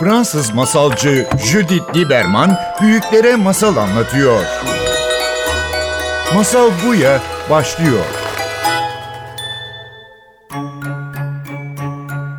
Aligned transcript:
Fransız 0.00 0.54
masalcı 0.54 1.26
Judith 1.44 1.96
Lieberman 1.96 2.50
büyüklere 2.82 3.36
masal 3.36 3.76
anlatıyor. 3.76 4.42
Masal 6.34 6.70
Buya 6.86 7.20
başlıyor. 7.50 8.04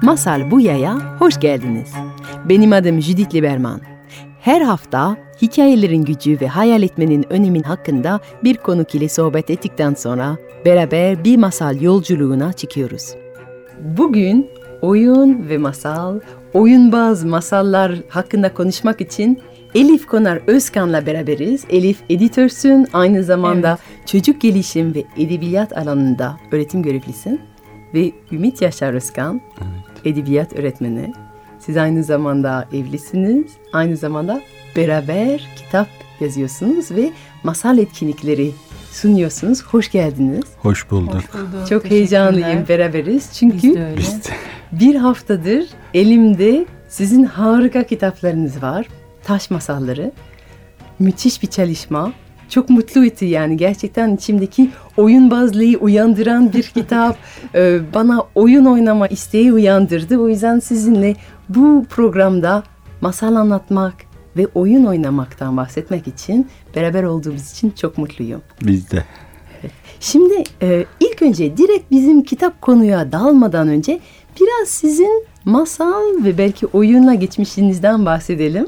Masal 0.01 0.51
Buya'ya 0.51 1.19
hoş 1.19 1.39
geldiniz. 1.39 1.93
Benim 2.49 2.73
adım 2.73 3.01
Judith 3.01 3.35
Lieberman. 3.35 3.81
Her 4.39 4.61
hafta 4.61 5.17
hikayelerin 5.41 6.05
gücü 6.05 6.37
ve 6.41 6.47
hayal 6.47 6.83
etmenin 6.83 7.25
önemin 7.29 7.63
hakkında 7.63 8.19
bir 8.43 8.57
konuk 8.57 8.95
ile 8.95 9.09
sohbet 9.09 9.49
ettikten 9.49 9.93
sonra 9.93 10.37
beraber 10.65 11.23
bir 11.23 11.37
masal 11.37 11.81
yolculuğuna 11.81 12.53
çıkıyoruz. 12.53 13.15
Bugün 13.79 14.49
oyun 14.81 15.49
ve 15.49 15.57
masal, 15.57 16.19
oyunbaz 16.53 17.23
masallar 17.23 17.95
hakkında 18.09 18.53
konuşmak 18.53 19.01
için 19.01 19.39
Elif 19.75 20.05
Konar 20.05 20.41
Özkan'la 20.47 21.05
beraberiz. 21.05 21.65
Elif 21.69 22.01
editörsün, 22.09 22.87
aynı 22.93 23.23
zamanda 23.23 23.77
çocuk 24.05 24.41
gelişim 24.41 24.95
ve 24.95 25.03
edebiyat 25.17 25.77
alanında 25.77 26.37
öğretim 26.51 26.83
görevlisin. 26.83 27.41
Ve 27.93 28.11
Ümit 28.31 28.61
Yaşar 28.61 28.93
Özkan, 28.93 29.41
edebiyat 30.05 30.53
öğretmeni. 30.53 31.13
Siz 31.59 31.77
aynı 31.77 32.03
zamanda 32.03 32.67
evlisiniz, 32.73 33.45
aynı 33.73 33.97
zamanda 33.97 34.41
beraber 34.75 35.47
kitap 35.55 35.87
yazıyorsunuz 36.19 36.91
ve 36.91 37.11
masal 37.43 37.77
etkinlikleri 37.77 38.51
sunuyorsunuz. 38.91 39.63
Hoş 39.63 39.91
geldiniz. 39.91 40.43
Hoş 40.57 40.91
bulduk. 40.91 41.13
Hoş 41.15 41.33
bulduk. 41.33 41.67
Çok 41.69 41.85
heyecanlıyım 41.85 42.67
beraberiz. 42.69 43.29
Çünkü 43.33 43.55
Biz 43.67 43.75
de 43.75 43.85
öyle. 43.85 44.01
bir 44.71 44.95
haftadır 44.95 45.65
elimde 45.93 46.65
sizin 46.89 47.23
harika 47.23 47.83
kitaplarınız 47.83 48.63
var. 48.63 48.87
Taş 49.23 49.49
masalları. 49.49 50.11
Müthiş 50.99 51.41
bir 51.43 51.47
çalışma. 51.47 52.13
Çok 52.49 52.69
mutluydu 52.69 53.25
yani 53.25 53.57
gerçekten 53.57 54.15
içimdeki 54.15 54.69
oyunbazlığı 54.97 55.77
uyandıran 55.79 56.53
bir 56.53 56.63
kitap. 56.75 57.17
Ee, 57.55 57.79
bana 57.93 58.23
oyun 58.35 58.65
oynama 58.65 59.07
isteği 59.07 59.53
uyandırdı. 59.53 60.17
O 60.17 60.27
yüzden 60.29 60.59
sizinle 60.59 61.15
bu 61.49 61.85
programda 61.89 62.63
masal 63.01 63.35
anlatmak 63.35 63.93
ve 64.37 64.47
oyun 64.55 64.85
oynamaktan 64.85 65.57
bahsetmek 65.57 66.07
için 66.07 66.47
beraber 66.75 67.03
olduğumuz 67.03 67.51
için 67.51 67.69
çok 67.69 67.97
mutluyum. 67.97 68.41
Biz 68.61 68.91
de. 68.91 69.05
Şimdi 69.99 70.43
e, 70.61 70.85
ilk 70.99 71.21
önce 71.21 71.57
direkt 71.57 71.91
bizim 71.91 72.23
kitap 72.23 72.61
konuya 72.61 73.11
dalmadan 73.11 73.67
önce 73.67 73.99
biraz 74.41 74.67
sizin 74.67 75.25
masal 75.45 76.23
ve 76.23 76.37
belki 76.37 76.67
oyunla 76.67 77.13
geçmişinizden 77.13 78.05
bahsedelim. 78.05 78.67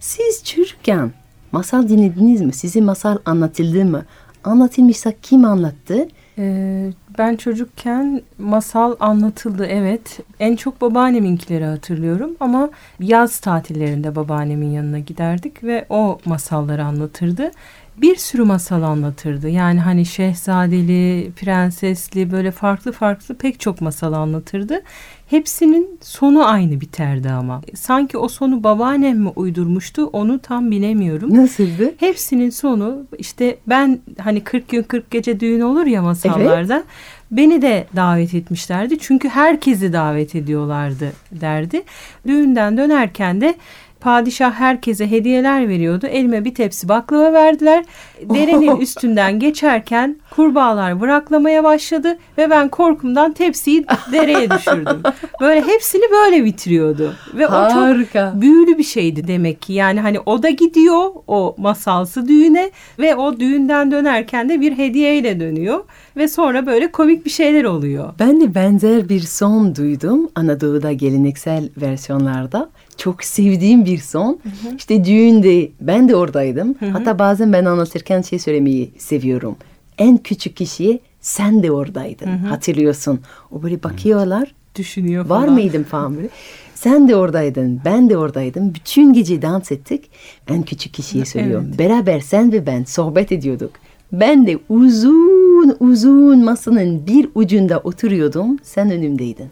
Siz 0.00 0.44
çocukken 0.44 1.12
masal 1.52 1.88
dinlediniz 1.88 2.40
mi? 2.40 2.52
Size 2.52 2.80
masal 2.80 3.18
anlatıldı 3.24 3.84
mı? 3.84 4.04
Anlatılmışsa 4.44 5.12
kim 5.22 5.44
anlattı? 5.44 6.08
Ee, 6.38 6.90
ben 7.18 7.36
çocukken 7.36 8.22
masal 8.38 8.96
anlatıldı 9.00 9.66
evet. 9.66 10.20
En 10.40 10.56
çok 10.56 10.80
babaanneminkileri 10.80 11.64
hatırlıyorum 11.64 12.30
ama 12.40 12.70
yaz 13.00 13.40
tatillerinde 13.40 14.16
babaannemin 14.16 14.70
yanına 14.70 14.98
giderdik 14.98 15.64
ve 15.64 15.86
o 15.88 16.18
masalları 16.24 16.84
anlatırdı. 16.84 17.50
Bir 17.96 18.16
sürü 18.16 18.42
masal 18.42 18.82
anlatırdı. 18.82 19.48
Yani 19.48 19.80
hani 19.80 20.06
şehzadeli, 20.06 21.30
prensesli 21.36 22.32
böyle 22.32 22.50
farklı 22.50 22.92
farklı 22.92 23.34
pek 23.34 23.60
çok 23.60 23.80
masal 23.80 24.12
anlatırdı. 24.12 24.82
Hepsinin 25.26 25.98
sonu 26.02 26.48
aynı 26.48 26.80
biterdi 26.80 27.30
ama. 27.30 27.62
Sanki 27.74 28.18
o 28.18 28.28
sonu 28.28 28.64
babaannem 28.64 29.18
mi 29.18 29.28
uydurmuştu 29.28 30.06
onu 30.06 30.38
tam 30.38 30.70
bilemiyorum. 30.70 31.36
Nasıldı? 31.36 31.94
Hepsinin 31.96 32.50
sonu 32.50 33.06
işte 33.18 33.58
ben 33.66 33.98
hani 34.18 34.40
40 34.44 34.68
gün 34.68 34.82
40 34.82 35.10
gece 35.10 35.40
düğün 35.40 35.60
olur 35.60 35.86
ya 35.86 36.02
masallarda. 36.02 36.84
Beni 37.30 37.62
de 37.62 37.86
davet 37.96 38.34
etmişlerdi. 38.34 38.98
Çünkü 38.98 39.28
herkesi 39.28 39.92
davet 39.92 40.34
ediyorlardı 40.34 41.12
derdi. 41.32 41.82
Düğünden 42.26 42.76
dönerken 42.76 43.40
de 43.40 43.54
padişah 44.00 44.52
herkese 44.52 45.10
hediyeler 45.10 45.68
veriyordu. 45.68 46.06
Elime 46.06 46.44
bir 46.44 46.54
tepsi 46.54 46.88
baklava 46.88 47.32
verdiler. 47.32 47.84
Derenin 48.22 48.76
üstünden 48.80 49.38
geçerken 49.38 50.16
kurbağalar 50.30 51.00
bıraklamaya 51.00 51.64
başladı 51.64 52.18
ve 52.38 52.50
ben 52.50 52.68
korkumdan 52.68 53.32
tepsiyi 53.32 53.84
dereye 54.12 54.50
düşürdüm. 54.50 55.02
Böyle 55.40 55.66
hepsini 55.66 56.04
böyle 56.12 56.44
bitiriyordu. 56.44 57.14
Ve 57.34 57.46
o 57.46 57.50
çok 57.50 57.82
Harika. 57.82 58.32
büyülü 58.36 58.78
bir 58.78 58.84
şeydi 58.84 59.28
demek 59.28 59.62
ki. 59.62 59.72
Yani 59.72 60.00
hani 60.00 60.20
o 60.20 60.42
da 60.42 60.50
gidiyor 60.50 61.10
o 61.26 61.54
masalsı 61.58 62.28
düğüne 62.28 62.70
ve 62.98 63.16
o 63.16 63.40
düğünden 63.40 63.90
dönerken 63.90 64.48
de 64.48 64.60
bir 64.60 64.78
hediyeyle 64.78 65.40
dönüyor 65.40 65.84
ve 66.16 66.28
sonra 66.28 66.66
böyle 66.66 66.92
komik 66.92 67.24
bir 67.24 67.30
şeyler 67.30 67.64
oluyor. 67.64 68.12
Ben 68.18 68.40
de 68.40 68.54
benzer 68.54 69.08
bir 69.08 69.20
son 69.20 69.76
duydum 69.76 70.28
Anadolu'da 70.34 70.92
geleneksel 70.92 71.68
versiyonlarda. 71.76 72.70
Çok 73.00 73.24
sevdiğim 73.24 73.84
bir 73.84 73.98
son. 73.98 74.40
İşte 74.76 75.04
düğünde 75.04 75.68
ben 75.80 76.08
de 76.08 76.16
oradaydım. 76.16 76.74
Hatta 76.92 77.18
bazen 77.18 77.52
ben 77.52 77.64
anlatırken 77.64 78.22
şey 78.22 78.38
söylemeyi 78.38 78.90
seviyorum. 78.98 79.56
En 79.98 80.16
küçük 80.16 80.56
kişiye 80.56 81.00
sen 81.20 81.62
de 81.62 81.72
oradaydın. 81.72 82.26
Hatırlıyorsun. 82.26 83.20
O 83.52 83.62
böyle 83.62 83.82
bakıyorlar. 83.82 84.54
Düşünüyor 84.76 85.26
Var 85.26 85.40
falan. 85.40 85.52
mıydım 85.52 85.84
falan 85.84 86.16
böyle. 86.16 86.28
Sen 86.74 87.08
de 87.08 87.16
oradaydın, 87.16 87.80
ben 87.84 88.10
de 88.10 88.16
oradaydım. 88.16 88.74
Bütün 88.74 89.12
gece 89.12 89.42
dans 89.42 89.72
ettik. 89.72 90.10
En 90.48 90.62
küçük 90.62 90.94
kişiye 90.94 91.24
söylüyorum. 91.24 91.66
Evet. 91.68 91.78
Beraber 91.78 92.20
sen 92.20 92.52
ve 92.52 92.66
ben 92.66 92.84
sohbet 92.84 93.32
ediyorduk. 93.32 93.70
Ben 94.12 94.46
de 94.46 94.58
uzun 94.68 95.76
uzun 95.80 96.44
masanın 96.44 97.06
bir 97.06 97.28
ucunda 97.34 97.78
oturuyordum. 97.78 98.58
Sen 98.62 98.90
önümdeydin. 98.90 99.48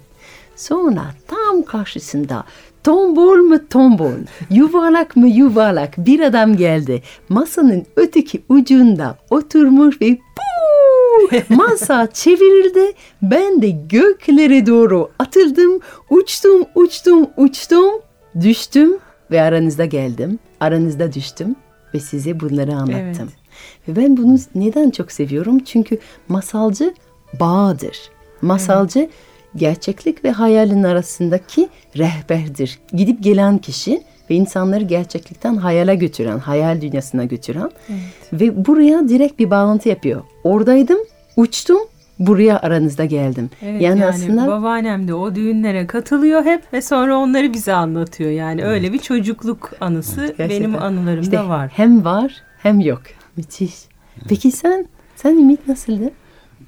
Sonra 0.57 1.05
tam 1.27 1.63
karşısında 1.63 2.45
tombol 2.85 3.37
mu 3.37 3.69
tombol, 3.69 4.13
yuvarlak 4.51 5.17
mı 5.17 5.29
yuvarlak 5.29 5.99
bir 5.99 6.21
adam 6.21 6.57
geldi. 6.57 7.03
Masanın 7.29 7.87
öteki 7.97 8.43
ucunda 8.49 9.19
oturmuş 9.31 10.01
ve 10.01 10.19
puu, 10.37 11.55
masa 11.55 12.07
çevirildi. 12.13 12.93
Ben 13.23 13.63
de 13.63 13.71
göklere 13.71 14.67
doğru 14.67 15.11
atıldım. 15.19 15.81
Uçtum, 16.11 16.65
uçtum, 16.75 17.27
uçtum. 17.37 17.93
Düştüm 18.41 18.99
ve 19.31 19.43
aranızda 19.43 19.85
geldim. 19.85 20.39
Aranızda 20.61 21.13
düştüm 21.13 21.57
ve 21.95 22.01
size 22.01 22.41
bunları 22.41 22.73
anlattım. 22.73 23.29
Ve 23.89 23.97
ben 23.97 24.17
bunu 24.17 24.39
neden 24.55 24.91
çok 24.91 25.13
seviyorum? 25.13 25.59
Çünkü 25.59 25.99
masalcı 26.29 26.95
bağdır. 27.41 28.11
Masalcı 28.43 29.09
gerçeklik 29.59 30.25
ve 30.25 30.31
hayalin 30.31 30.83
arasındaki 30.83 31.69
rehberdir. 31.97 32.79
Gidip 32.93 33.23
gelen 33.23 33.59
kişi 33.59 34.03
ve 34.31 34.35
insanları 34.35 34.85
gerçeklikten 34.85 35.57
hayale 35.57 35.95
götüren, 35.95 36.39
hayal 36.39 36.81
dünyasına 36.81 37.25
götüren 37.25 37.71
ve 38.33 38.67
buraya 38.67 39.09
direkt 39.09 39.39
bir 39.39 39.51
bağlantı 39.51 39.89
yapıyor. 39.89 40.23
Oradaydım, 40.45 40.99
uçtum, 41.37 41.79
buraya 42.19 42.61
aranızda 42.61 43.05
geldim. 43.05 43.51
Evet, 43.63 43.83
yani, 43.83 44.01
yani, 44.01 44.07
aslında 44.07 44.47
babaannem 44.47 45.09
de 45.09 45.15
o 45.15 45.35
düğünlere 45.35 45.87
katılıyor 45.87 46.45
hep 46.45 46.73
ve 46.73 46.83
sonra 46.83 47.17
onları 47.17 47.53
bize 47.53 47.73
anlatıyor. 47.73 48.31
Yani 48.31 48.65
öyle 48.65 48.93
bir 48.93 48.99
çocukluk 48.99 49.73
anısı 49.81 50.21
Gerçekten. 50.21 50.51
benim 50.51 50.83
anılarımda 50.83 51.21
işte 51.21 51.49
var. 51.49 51.71
hem 51.75 52.05
var 52.05 52.43
hem 52.59 52.81
yok. 52.81 53.03
Müthiş. 53.37 53.75
Peki 54.29 54.53
sen, 54.53 54.87
sen 55.17 55.31
Ümit 55.31 55.69
nasıldı? 55.69 56.11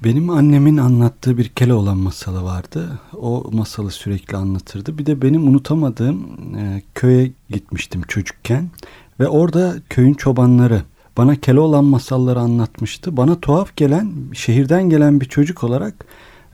Benim 0.05 0.31
annemin 0.31 0.77
anlattığı 0.77 1.39
bir 1.39 1.49
Keloğlan 1.49 1.99
masalı 1.99 2.45
vardı. 2.45 2.99
O 3.17 3.51
masalı 3.53 3.91
sürekli 3.91 4.37
anlatırdı. 4.37 4.99
Bir 4.99 5.07
de 5.07 5.23
benim 5.23 5.49
unutamadığım 5.49 6.19
e, 6.57 6.83
köye 6.95 7.33
gitmiştim 7.51 8.03
çocukken. 8.09 8.71
Ve 9.21 9.29
orada 9.29 9.75
köyün 9.91 10.15
çobanları 10.15 10.83
bana 11.17 11.37
Keloğlan 11.37 11.85
masalları 11.85 12.41
anlatmıştı. 12.41 13.17
Bana 13.17 13.41
tuhaf 13.41 13.77
gelen, 13.77 14.13
şehirden 14.33 14.91
gelen 14.91 15.21
bir 15.21 15.27
çocuk 15.27 15.65
olarak 15.65 15.95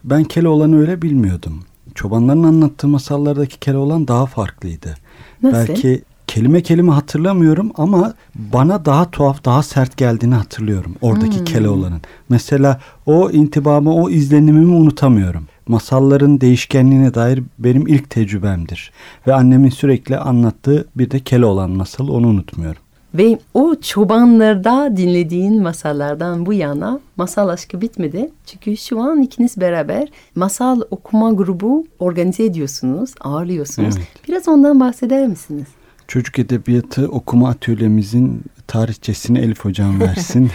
ben 0.04 0.24
Keloğlan'ı 0.24 0.80
öyle 0.80 1.02
bilmiyordum. 1.02 1.64
Çobanların 1.94 2.42
anlattığı 2.42 2.88
masallardaki 2.88 3.60
Keloğlan 3.60 4.08
daha 4.08 4.26
farklıydı. 4.26 4.94
Nasıl? 5.42 5.58
Belki 5.68 6.02
kelime 6.36 6.62
kelime 6.62 6.92
hatırlamıyorum 6.92 7.72
ama 7.76 8.14
bana 8.34 8.84
daha 8.84 9.10
tuhaf, 9.10 9.44
daha 9.44 9.62
sert 9.62 9.96
geldiğini 9.96 10.34
hatırlıyorum 10.34 10.94
oradaki 11.00 11.38
Hmm. 11.38 11.44
Keloğlan'ın. 11.44 12.00
Mesela 12.28 12.80
o 13.06 13.30
intibamı, 13.30 13.94
o 13.94 14.10
izlenimimi 14.10 14.74
unutamıyorum. 14.74 15.46
Masalların 15.68 16.40
değişkenliğine 16.40 17.14
dair 17.14 17.42
benim 17.58 17.86
ilk 17.86 18.10
tecrübemdir. 18.10 18.92
Ve 19.26 19.34
annemin 19.34 19.70
sürekli 19.70 20.16
anlattığı 20.18 20.86
bir 20.96 21.10
de 21.10 21.20
Keloğlan 21.20 21.70
masalı 21.70 22.12
onu 22.12 22.26
unutmuyorum. 22.26 22.82
Ve 23.14 23.38
o 23.54 23.74
çobanlarda 23.74 24.96
dinlediğin 24.96 25.62
masallardan 25.62 26.46
bu 26.46 26.52
yana 26.52 27.00
masal 27.16 27.48
aşkı 27.48 27.80
bitmedi. 27.80 28.30
Çünkü 28.46 28.76
şu 28.76 29.00
an 29.00 29.22
ikiniz 29.22 29.60
beraber 29.60 30.08
masal 30.34 30.80
okuma 30.90 31.32
grubu 31.32 31.86
organize 31.98 32.44
ediyorsunuz, 32.44 33.14
ağırlıyorsunuz. 33.20 33.94
Evet. 33.96 34.08
Biraz 34.28 34.48
ondan 34.48 34.80
bahseder 34.80 35.26
misiniz? 35.26 35.66
Çocuk 36.08 36.38
Edebiyatı 36.38 37.08
okuma 37.08 37.48
atölyemizin 37.48 38.42
tarihçesini 38.66 39.38
Elif 39.38 39.64
Hocam 39.64 40.00
versin. 40.06 40.50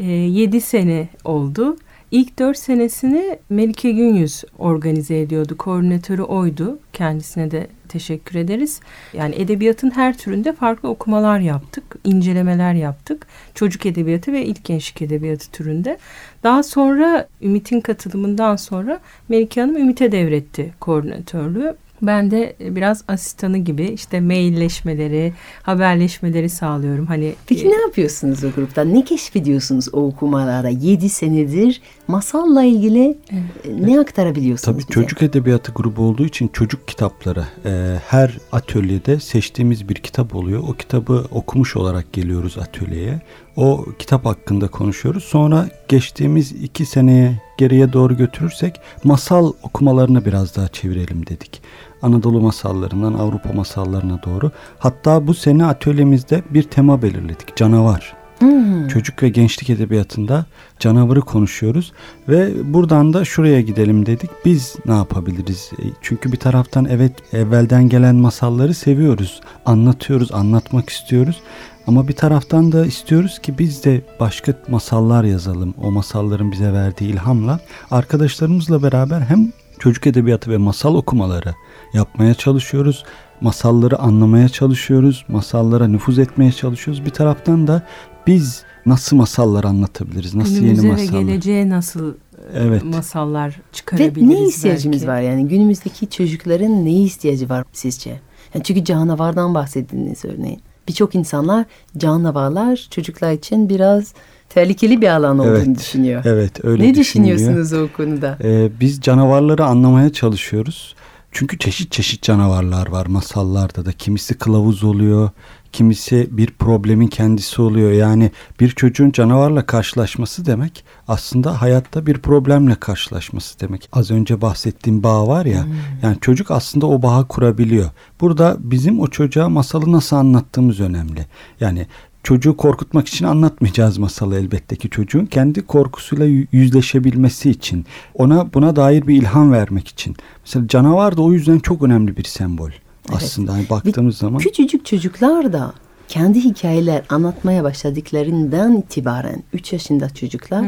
7 0.00 0.56
Ee, 0.56 0.60
sene 0.60 1.08
oldu. 1.24 1.76
İlk 2.10 2.38
4 2.38 2.58
senesini 2.58 3.38
Melike 3.50 3.92
Günyüz 3.92 4.44
organize 4.58 5.20
ediyordu. 5.20 5.56
Koordinatörü 5.56 6.22
oydu. 6.22 6.78
Kendisine 6.92 7.50
de 7.50 7.66
teşekkür 7.88 8.38
ederiz. 8.38 8.80
Yani 9.12 9.34
edebiyatın 9.34 9.90
her 9.90 10.18
türünde 10.18 10.52
farklı 10.52 10.88
okumalar 10.88 11.40
yaptık. 11.40 11.84
incelemeler 12.04 12.74
yaptık. 12.74 13.26
Çocuk 13.54 13.86
edebiyatı 13.86 14.32
ve 14.32 14.44
ilk 14.46 14.64
gençlik 14.64 15.02
edebiyatı 15.02 15.50
türünde. 15.50 15.98
Daha 16.42 16.62
sonra 16.62 17.28
Ümit'in 17.42 17.80
katılımından 17.80 18.56
sonra 18.56 19.00
Melike 19.28 19.60
Hanım 19.60 19.76
Ümit'e 19.76 20.12
devretti 20.12 20.74
koordinatörlüğü. 20.80 21.76
Ben 22.02 22.30
de 22.30 22.56
biraz 22.60 23.04
asistanı 23.08 23.58
gibi 23.58 23.84
işte 23.84 24.20
mailleşmeleri, 24.20 25.32
haberleşmeleri 25.62 26.48
sağlıyorum. 26.48 27.06
Hani 27.06 27.34
Peki 27.46 27.66
e, 27.66 27.70
ne 27.70 27.80
yapıyorsunuz 27.80 28.44
o 28.44 28.50
grupta? 28.56 28.84
Ne 28.84 29.04
keşfediyorsunuz 29.04 29.94
o 29.94 30.06
okumalarda? 30.06 30.68
7 30.68 31.08
senedir 31.08 31.80
masalla 32.08 32.64
ilgili 32.64 33.18
e, 33.30 33.86
ne 33.86 34.00
aktarabiliyorsunuz 34.00 34.64
Tabii 34.64 34.78
bize? 34.78 34.88
çocuk 34.88 35.22
edebiyatı 35.22 35.72
grubu 35.72 36.02
olduğu 36.02 36.24
için 36.24 36.48
çocuk 36.48 36.88
kitapları 36.88 37.44
e, 37.64 37.96
her 38.08 38.38
atölyede 38.52 39.20
seçtiğimiz 39.20 39.88
bir 39.88 39.94
kitap 39.94 40.34
oluyor. 40.34 40.62
O 40.68 40.72
kitabı 40.72 41.26
okumuş 41.30 41.76
olarak 41.76 42.12
geliyoruz 42.12 42.58
atölyeye. 42.58 43.20
O 43.56 43.84
kitap 43.98 44.26
hakkında 44.26 44.68
konuşuyoruz. 44.68 45.24
Sonra 45.24 45.68
geçtiğimiz 45.88 46.52
iki 46.52 46.86
seneye 46.86 47.42
geriye 47.58 47.92
doğru 47.92 48.16
götürürsek 48.16 48.80
masal 49.04 49.52
okumalarını 49.62 50.24
biraz 50.24 50.56
daha 50.56 50.68
çevirelim 50.68 51.26
dedik. 51.26 51.62
Anadolu 52.02 52.40
masallarından 52.40 53.14
Avrupa 53.14 53.52
masallarına 53.52 54.22
doğru. 54.22 54.50
Hatta 54.78 55.26
bu 55.26 55.34
sene 55.34 55.66
atölyemizde 55.66 56.42
bir 56.50 56.62
tema 56.62 57.02
belirledik. 57.02 57.56
Canavar. 57.56 58.18
Hmm. 58.38 58.88
Çocuk 58.88 59.22
ve 59.22 59.28
gençlik 59.28 59.70
edebiyatında 59.70 60.46
canavarı 60.78 61.20
konuşuyoruz 61.20 61.92
ve 62.28 62.72
buradan 62.74 63.12
da 63.12 63.24
şuraya 63.24 63.60
gidelim 63.60 64.06
dedik. 64.06 64.30
Biz 64.44 64.76
ne 64.86 64.94
yapabiliriz? 64.94 65.70
E, 65.78 65.82
Çünkü 66.02 66.32
bir 66.32 66.36
taraftan 66.36 66.84
evet 66.84 67.12
evvelden 67.34 67.88
gelen 67.88 68.16
masalları 68.16 68.74
seviyoruz. 68.74 69.40
Anlatıyoruz, 69.66 70.32
anlatmak 70.32 70.90
istiyoruz. 70.90 71.40
Ama 71.86 72.08
bir 72.08 72.12
taraftan 72.12 72.72
da 72.72 72.86
istiyoruz 72.86 73.38
ki 73.38 73.58
biz 73.58 73.84
de 73.84 74.02
başka 74.20 74.54
masallar 74.68 75.24
yazalım. 75.24 75.74
O 75.82 75.90
masalların 75.90 76.52
bize 76.52 76.72
verdiği 76.72 77.12
ilhamla 77.12 77.60
arkadaşlarımızla 77.90 78.82
beraber 78.82 79.20
hem 79.20 79.52
çocuk 79.78 80.06
edebiyatı 80.06 80.50
ve 80.50 80.56
masal 80.56 80.94
okumaları 80.94 81.54
yapmaya 81.92 82.34
çalışıyoruz. 82.34 83.04
Masalları 83.40 83.98
anlamaya 83.98 84.48
çalışıyoruz. 84.48 85.24
Masallara 85.28 85.88
nüfuz 85.88 86.18
etmeye 86.18 86.52
çalışıyoruz. 86.52 87.04
Bir 87.04 87.10
taraftan 87.10 87.66
da 87.66 87.82
biz 88.26 88.62
nasıl 88.86 89.16
masallar 89.16 89.64
anlatabiliriz? 89.64 90.34
Nasıl 90.34 90.54
günümüze 90.54 90.86
yeni 90.86 90.96
ve 90.96 91.02
masallar? 91.02 91.20
geleceğe 91.22 91.68
nasıl 91.68 92.12
e, 92.12 92.14
Evet. 92.54 92.84
masallar 92.84 93.48
Ve 93.48 93.72
çıkarabiliriz 93.72 94.28
ne 94.28 94.48
ihtiyacımız 94.48 94.96
belki. 94.96 95.08
var 95.08 95.20
yani 95.20 95.48
günümüzdeki 95.48 96.10
çocukların 96.10 96.84
ne 96.84 96.92
ihtiyacı 96.92 97.48
var 97.48 97.64
sizce? 97.72 98.20
Yani 98.54 98.64
çünkü 98.64 98.84
canavardan 98.84 99.54
bahsettiniz 99.54 100.24
örneğin. 100.24 100.60
Birçok 100.88 101.14
insanlar 101.14 101.64
canavarlar 101.98 102.86
çocuklar 102.90 103.32
için 103.32 103.68
biraz 103.68 104.14
tehlikeli 104.48 105.00
bir 105.00 105.08
alan 105.08 105.38
olduğunu 105.38 105.58
Evet, 105.58 105.78
düşünüyor. 105.78 106.22
Evet 106.24 106.64
öyle 106.64 106.84
ne 106.84 106.94
düşünülüyor. 106.94 107.38
düşünüyorsunuz 107.38 107.72
o 107.82 107.96
konuda? 107.96 108.38
Ee, 108.42 108.70
biz 108.80 109.00
canavarları 109.00 109.64
anlamaya 109.64 110.12
çalışıyoruz. 110.12 110.94
Çünkü 111.32 111.58
çeşit 111.58 111.92
çeşit 111.92 112.22
canavarlar 112.22 112.88
var 112.88 113.06
masallarda 113.06 113.86
da. 113.86 113.92
Kimisi 113.92 114.34
kılavuz 114.34 114.84
oluyor, 114.84 115.30
kimisi 115.72 116.28
bir 116.30 116.46
problemin 116.46 117.06
kendisi 117.06 117.62
oluyor. 117.62 117.92
Yani 117.92 118.30
bir 118.60 118.68
çocuğun 118.70 119.10
canavarla 119.10 119.66
karşılaşması 119.66 120.46
demek 120.46 120.84
aslında 121.08 121.62
hayatta 121.62 122.06
bir 122.06 122.18
problemle 122.18 122.74
karşılaşması 122.74 123.60
demek. 123.60 123.88
Az 123.92 124.10
önce 124.10 124.40
bahsettiğim 124.40 125.02
bağ 125.02 125.28
var 125.28 125.46
ya. 125.46 125.66
Yani 126.02 126.16
çocuk 126.20 126.50
aslında 126.50 126.86
o 126.86 127.02
bağı 127.02 127.28
kurabiliyor. 127.28 127.90
Burada 128.20 128.56
bizim 128.58 129.00
o 129.00 129.06
çocuğa 129.06 129.48
masalı 129.48 129.92
nasıl 129.92 130.16
anlattığımız 130.16 130.80
önemli. 130.80 131.26
Yani 131.60 131.86
çocuğu 132.22 132.56
korkutmak 132.56 133.08
için 133.08 133.24
anlatmayacağız 133.24 133.98
masalı 133.98 134.38
elbette 134.38 134.76
ki 134.76 134.90
çocuğun 134.90 135.26
kendi 135.26 135.62
korkusuyla 135.66 136.26
yü- 136.26 136.46
yüzleşebilmesi 136.52 137.50
için 137.50 137.86
ona 138.14 138.54
buna 138.54 138.76
dair 138.76 139.06
bir 139.06 139.16
ilham 139.16 139.52
vermek 139.52 139.88
için. 139.88 140.16
Mesela 140.44 140.68
canavar 140.68 141.16
da 141.16 141.22
o 141.22 141.32
yüzden 141.32 141.58
çok 141.58 141.82
önemli 141.82 142.16
bir 142.16 142.24
sembol. 142.24 142.70
Aslında 143.12 143.52
hani 143.52 143.70
baktığımız 143.70 144.14
Ve 144.14 144.18
zaman 144.18 144.38
Küçücük 144.38 144.86
çocuklar 144.86 145.52
da 145.52 145.72
kendi 146.08 146.40
hikayeler 146.44 147.02
anlatmaya 147.08 147.64
başladıklarından 147.64 148.76
itibaren 148.76 149.42
3 149.52 149.72
yaşında 149.72 150.10
çocuklar 150.10 150.64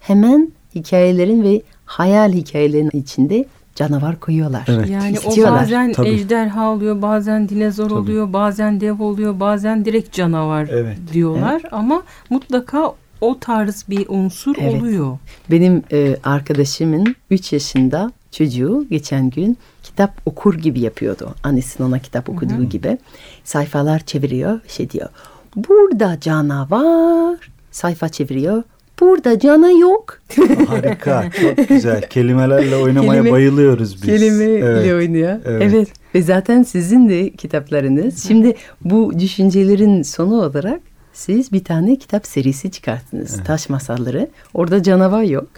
hemen 0.00 0.52
hikayelerin 0.74 1.42
ve 1.42 1.62
hayal 1.84 2.32
hikayelerin 2.32 2.90
içinde 2.92 3.44
canavar 3.80 4.20
koyuyorlar. 4.20 4.64
Evet. 4.68 4.90
Yani 4.90 5.16
o 5.26 5.28
İstiyorlar. 5.28 5.60
bazen 5.62 5.92
Tabii. 5.92 6.08
ejderha 6.08 6.70
oluyor, 6.70 7.02
bazen 7.02 7.48
dinozor 7.48 7.84
Tabii. 7.88 7.94
oluyor, 7.98 8.32
bazen 8.32 8.80
dev 8.80 9.02
oluyor, 9.02 9.40
bazen 9.40 9.84
direkt 9.84 10.12
canavar 10.12 10.68
Evet. 10.72 10.98
diyorlar. 11.12 11.62
Ama 11.70 12.02
mutlaka 12.30 12.92
o 13.20 13.38
tarz 13.40 13.84
bir 13.88 14.06
unsur 14.08 14.56
Evet. 14.60 14.82
oluyor. 14.82 15.18
Benim 15.50 15.82
e, 15.92 16.16
arkadaşımın 16.24 17.16
3 17.30 17.52
yaşında 17.52 18.12
çocuğu 18.30 18.86
geçen 18.90 19.30
gün 19.30 19.58
kitap 19.82 20.12
okur 20.26 20.54
gibi 20.54 20.80
yapıyordu. 20.80 21.34
Annesinin 21.42 21.88
ona 21.88 21.98
kitap 21.98 22.28
okuduğu 22.28 22.64
gibi. 22.64 22.98
Sayfalar 23.44 23.98
çeviriyor, 24.00 24.60
şey 24.68 24.90
diyor. 24.90 25.08
Burada 25.56 26.20
canavar. 26.20 27.50
Sayfa 27.70 28.08
çeviriyor. 28.08 28.62
Burada 29.00 29.38
cana 29.38 29.70
yok. 29.70 30.18
harika, 30.68 31.24
çok 31.40 31.68
güzel. 31.68 32.02
Kelimelerle 32.08 32.76
oynamaya 32.76 33.22
Kelime- 33.22 33.30
bayılıyoruz 33.32 33.94
biz. 33.94 34.02
Kelime 34.02 34.44
Evet. 34.44 34.92
oynuyor. 34.92 35.40
Evet. 35.44 35.62
Evet. 35.74 35.88
Ve 36.14 36.22
zaten 36.22 36.62
sizin 36.62 37.08
de 37.08 37.30
kitaplarınız. 37.30 38.28
Şimdi 38.28 38.54
bu 38.84 39.12
düşüncelerin 39.18 40.02
sonu 40.02 40.42
olarak 40.42 40.80
siz 41.12 41.52
bir 41.52 41.64
tane 41.64 41.96
kitap 41.96 42.26
serisi 42.26 42.70
çıkarttınız. 42.70 43.44
Taş 43.44 43.68
masalları. 43.68 44.28
Orada 44.54 44.82
canavar 44.82 45.22
yok. 45.22 45.48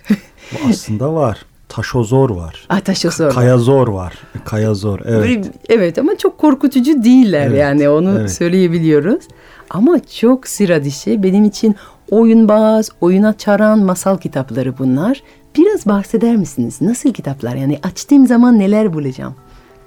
Aslında 0.70 1.14
var. 1.14 1.38
Taşozor 1.68 2.30
var. 2.30 2.66
Ataşosor. 2.68 3.32
Kayazor 3.32 3.88
var. 3.88 4.14
Kayazor. 4.44 5.00
Evet. 5.04 5.20
Böyle- 5.22 5.42
evet 5.68 5.98
ama 5.98 6.16
çok 6.18 6.38
korkutucu 6.38 7.04
değiller 7.04 7.46
Evet, 7.46 7.58
yani 7.60 7.88
onu 7.88 8.18
evet. 8.20 8.32
söyleyebiliyoruz. 8.32 9.24
Ama 9.70 9.98
çok 10.20 10.48
sıra 10.48 10.84
dışı 10.84 11.22
benim 11.22 11.44
için 11.44 11.76
oyunbaz, 12.12 12.88
oyuna 13.00 13.38
çaran 13.38 13.78
masal 13.78 14.18
kitapları 14.18 14.78
bunlar. 14.78 15.22
Biraz 15.56 15.86
bahseder 15.86 16.36
misiniz? 16.36 16.80
Nasıl 16.80 17.12
kitaplar? 17.12 17.54
Yani 17.54 17.78
açtığım 17.82 18.26
zaman 18.26 18.58
neler 18.58 18.92
bulacağım? 18.92 19.34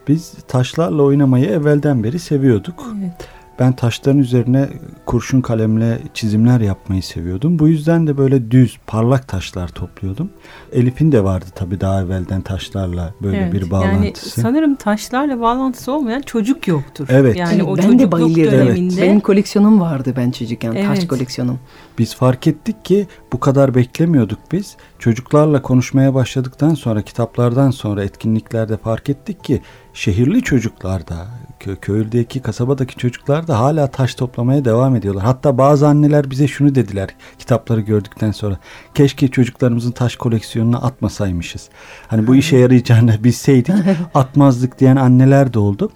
Biz 0.07 0.33
taşlarla 0.47 1.03
oynamayı 1.03 1.45
evvelden 1.45 2.03
beri 2.03 2.19
seviyorduk. 2.19 2.93
Evet. 2.99 3.27
Ben 3.59 3.73
taşların 3.73 4.19
üzerine 4.19 4.69
kurşun 5.05 5.41
kalemle 5.41 5.99
çizimler 6.13 6.59
yapmayı 6.59 7.03
seviyordum. 7.03 7.59
Bu 7.59 7.67
yüzden 7.67 8.07
de 8.07 8.17
böyle 8.17 8.51
düz, 8.51 8.77
parlak 8.87 9.27
taşlar 9.27 9.67
topluyordum. 9.67 10.29
Elif'in 10.71 11.11
de 11.11 11.23
vardı 11.23 11.45
tabii 11.55 11.81
daha 11.81 12.01
evvelden 12.01 12.41
taşlarla 12.41 13.13
böyle 13.21 13.37
Evet, 13.37 13.53
bir 13.53 13.61
Yani 13.61 13.71
bağlantısı. 13.71 14.41
sanırım 14.41 14.75
taşlarla 14.75 15.41
bağlantısı 15.41 15.91
olmayan 15.91 16.21
çocuk 16.21 16.67
yoktur. 16.67 17.07
Evet. 17.09 17.37
Yani 17.37 17.55
Evet, 17.55 17.63
o 17.67 17.77
ben 17.77 17.99
de 17.99 18.11
bayılıyordum. 18.11 18.59
döneminde 18.59 19.01
Benim 19.01 19.19
koleksiyonum 19.19 19.81
vardı 19.81 20.13
ben 20.17 20.31
çocukken. 20.31 20.73
Taş 20.73 20.99
Evet. 20.99 21.07
koleksiyonum. 21.07 21.59
Biz 21.99 22.15
fark 22.15 22.47
ettik 22.47 22.85
ki 22.85 23.07
bu 23.33 23.39
kadar 23.39 23.75
beklemiyorduk 23.75 24.39
biz. 24.51 24.75
Çocuklarla 24.99 25.61
konuşmaya 25.61 26.13
başladıktan 26.13 26.73
sonra, 26.73 27.01
kitaplardan 27.01 27.71
sonra 27.71 28.03
etkinliklerde 28.03 28.77
fark 28.77 29.09
ettik 29.09 29.43
ki 29.43 29.61
şehirli 29.93 30.41
çocuklar 30.41 31.07
da, 31.07 31.27
kö- 31.59 31.75
köydeki, 31.75 32.41
kasabadaki 32.41 32.95
çocuklar 32.95 33.47
da 33.47 33.59
hala 33.59 33.87
taş 33.91 34.15
toplamaya 34.15 34.65
devam 34.65 34.95
ediyorlar. 34.95 35.23
Hatta 35.23 35.57
bazı 35.57 35.87
anneler 35.87 36.31
bize 36.31 36.47
şunu 36.47 36.75
dediler 36.75 37.09
kitapları 37.39 37.81
gördükten 37.81 38.31
sonra. 38.31 38.57
Keşke 38.93 39.27
çocuklarımızın 39.27 39.91
taş 39.91 40.15
koleksiyonuna 40.15 40.77
atmasaymışız. 40.77 41.69
Hani 42.07 42.27
bu 42.27 42.35
işe 42.45 42.57
yarayacağını 42.57 43.23
bilseydik 43.23 43.75
atmazdık 44.13 44.79
diyen 44.79 44.95
anneler 44.95 45.53
de 45.53 45.59
oldu. 45.59 45.91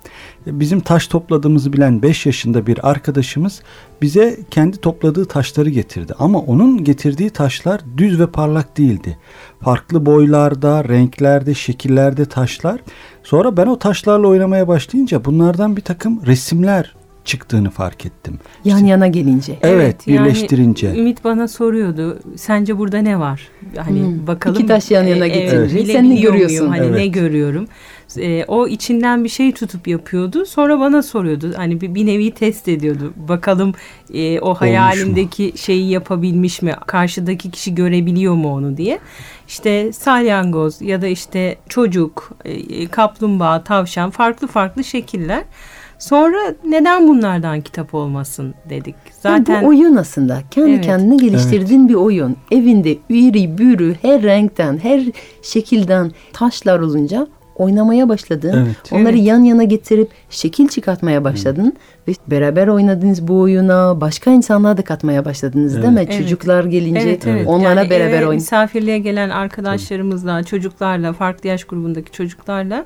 Bizim 0.52 0.80
taş 0.80 1.08
topladığımızı 1.08 1.74
bilen 1.74 2.02
5 2.02 2.26
yaşında 2.26 2.68
bir 2.68 2.90
arkadaşımız 2.90 3.62
bize 4.02 4.38
kendi 4.52 4.78
topladığı 4.78 5.26
taşları 5.26 5.70
getirdi. 5.70 6.14
Ama 6.20 6.40
onun 6.40 6.84
getirdiği 6.84 7.30
taşlar 7.30 7.82
düz 7.98 8.20
ve 8.20 8.28
parlak 8.28 8.78
değildi. 8.78 9.18
Farklı 9.62 10.06
boylarda, 10.06 10.84
renklerde, 10.90 11.54
şekillerde 11.54 12.26
taşlar. 12.26 12.80
Sonra 13.24 13.58
ben 13.58 13.66
o 13.68 13.80
taşlarla 13.80 14.28
oynamaya 14.28 14.68
başlayınca 14.68 15.26
bunlardan 15.26 15.78
bir 15.78 15.82
takım 15.82 16.26
resimler 16.26 16.96
çıktığını 17.26 17.70
fark 17.70 18.06
ettim. 18.06 18.40
Yan 18.66 18.78
İşte- 18.78 18.90
yana 18.90 19.08
gelince. 19.08 19.60
Evet, 19.62 20.08
yani 20.08 20.20
birleştirince. 20.26 20.96
Ümit 20.96 21.24
bana 21.24 21.48
soruyordu. 21.48 22.20
Sence 22.36 22.78
burada 22.78 22.98
ne 22.98 23.20
var? 23.20 23.48
Hani 23.78 24.00
Hmm, 24.02 24.28
bakalım. 24.28 24.56
iki 24.56 24.68
taş 24.68 24.92
yan 24.92 25.04
yana 25.04 25.26
e, 25.26 25.30
getirince 25.30 25.78
evet, 25.80 25.88
sen 25.92 26.10
ne 26.10 26.16
görüyorsun? 26.16 26.68
muyum? 26.68 26.84
Hani 26.84 26.98
ne 26.98 27.02
Evet. 27.04 27.14
görüyorum? 27.14 27.68
E, 28.18 28.46
o 28.48 28.68
içinden 28.68 29.24
bir 29.24 29.30
şey 29.30 29.52
tutup 29.52 29.88
yapıyordu. 29.88 30.46
Sonra 30.46 30.80
bana 30.80 31.02
soruyordu. 31.04 31.54
Hani 31.56 31.82
bir, 31.82 31.96
bir 31.96 32.06
nevi 32.06 32.32
test 32.32 32.68
ediyordu. 32.68 33.14
Bakalım 33.16 33.74
e, 34.14 34.40
o 34.40 34.54
hayalimdeki 34.54 35.54
şeyi 35.56 35.90
yapabilmiş 35.90 36.62
mi? 36.62 36.76
Karşıdaki 36.88 37.52
kişi 37.52 37.76
görebiliyor 37.76 38.34
mu 38.34 38.54
onu 38.54 38.78
diye. 38.78 39.00
İşte 39.48 39.94
salyangoz 39.94 40.82
ya 40.82 41.02
da 41.02 41.08
işte 41.08 41.58
çocuk, 41.70 42.32
e, 42.46 42.88
kaplumbağa, 42.88 43.64
tavşan 43.64 44.10
farklı 44.10 44.48
farklı 44.48 44.84
şekiller. 44.84 45.44
Sonra 46.00 46.56
neden 46.68 47.08
bunlardan 47.08 47.62
kitap 47.62 47.94
olmasın 47.94 48.54
dedik. 48.70 48.96
Yani 49.24 49.38
Zaten 49.38 49.64
bu 49.64 49.68
oyun 49.68 49.96
aslında 49.96 50.42
kendi 50.52 50.72
Evet. 50.72 50.86
kendine 50.86 51.16
geliştirdiğin 51.16 51.90
bir 51.90 51.94
oyun. 51.94 52.36
Evinde 52.52 52.98
üri 53.10 53.58
bürü 53.58 53.96
her 54.02 54.24
renkten 54.24 54.78
her 54.78 55.02
şekilden 55.42 56.12
taşlar 56.34 56.80
olunca 56.80 57.28
oynamaya 57.60 58.10
başladın. 58.10 58.66
Evet. 58.66 58.92
Onları 58.92 59.18
Evet. 59.18 59.28
yan 59.28 59.44
yana 59.44 59.64
getirip 59.64 60.10
şekil 60.30 60.68
çıkartmaya 60.68 61.24
başladın 61.24 61.74
ve 62.08 62.12
beraber 62.28 62.68
oynadığınız 62.68 63.28
bu 63.28 63.40
oyuna 63.40 64.02
başka 64.02 64.32
insanlar 64.32 64.78
da 64.78 64.82
katmaya 64.82 65.26
başladınız 65.26 65.76
değil 65.76 65.94
mi? 65.94 66.06
Evet. 66.10 66.18
Çocuklar 66.18 66.64
gelince 66.64 67.00
Evet, 67.00 67.28
evet. 67.28 67.48
onlarla 67.48 67.80
Yani 67.82 67.90
beraber 67.90 68.20
eve 68.22 68.28
oyn. 68.28 68.36
Misafirliğe 68.36 69.00
gelen 69.00 69.30
arkadaşlarımızla, 69.30 70.44
çocuklarla, 70.44 71.14
farklı 71.14 71.50
yaş 71.50 71.64
grubundaki 71.64 72.12
çocuklarla 72.12 72.86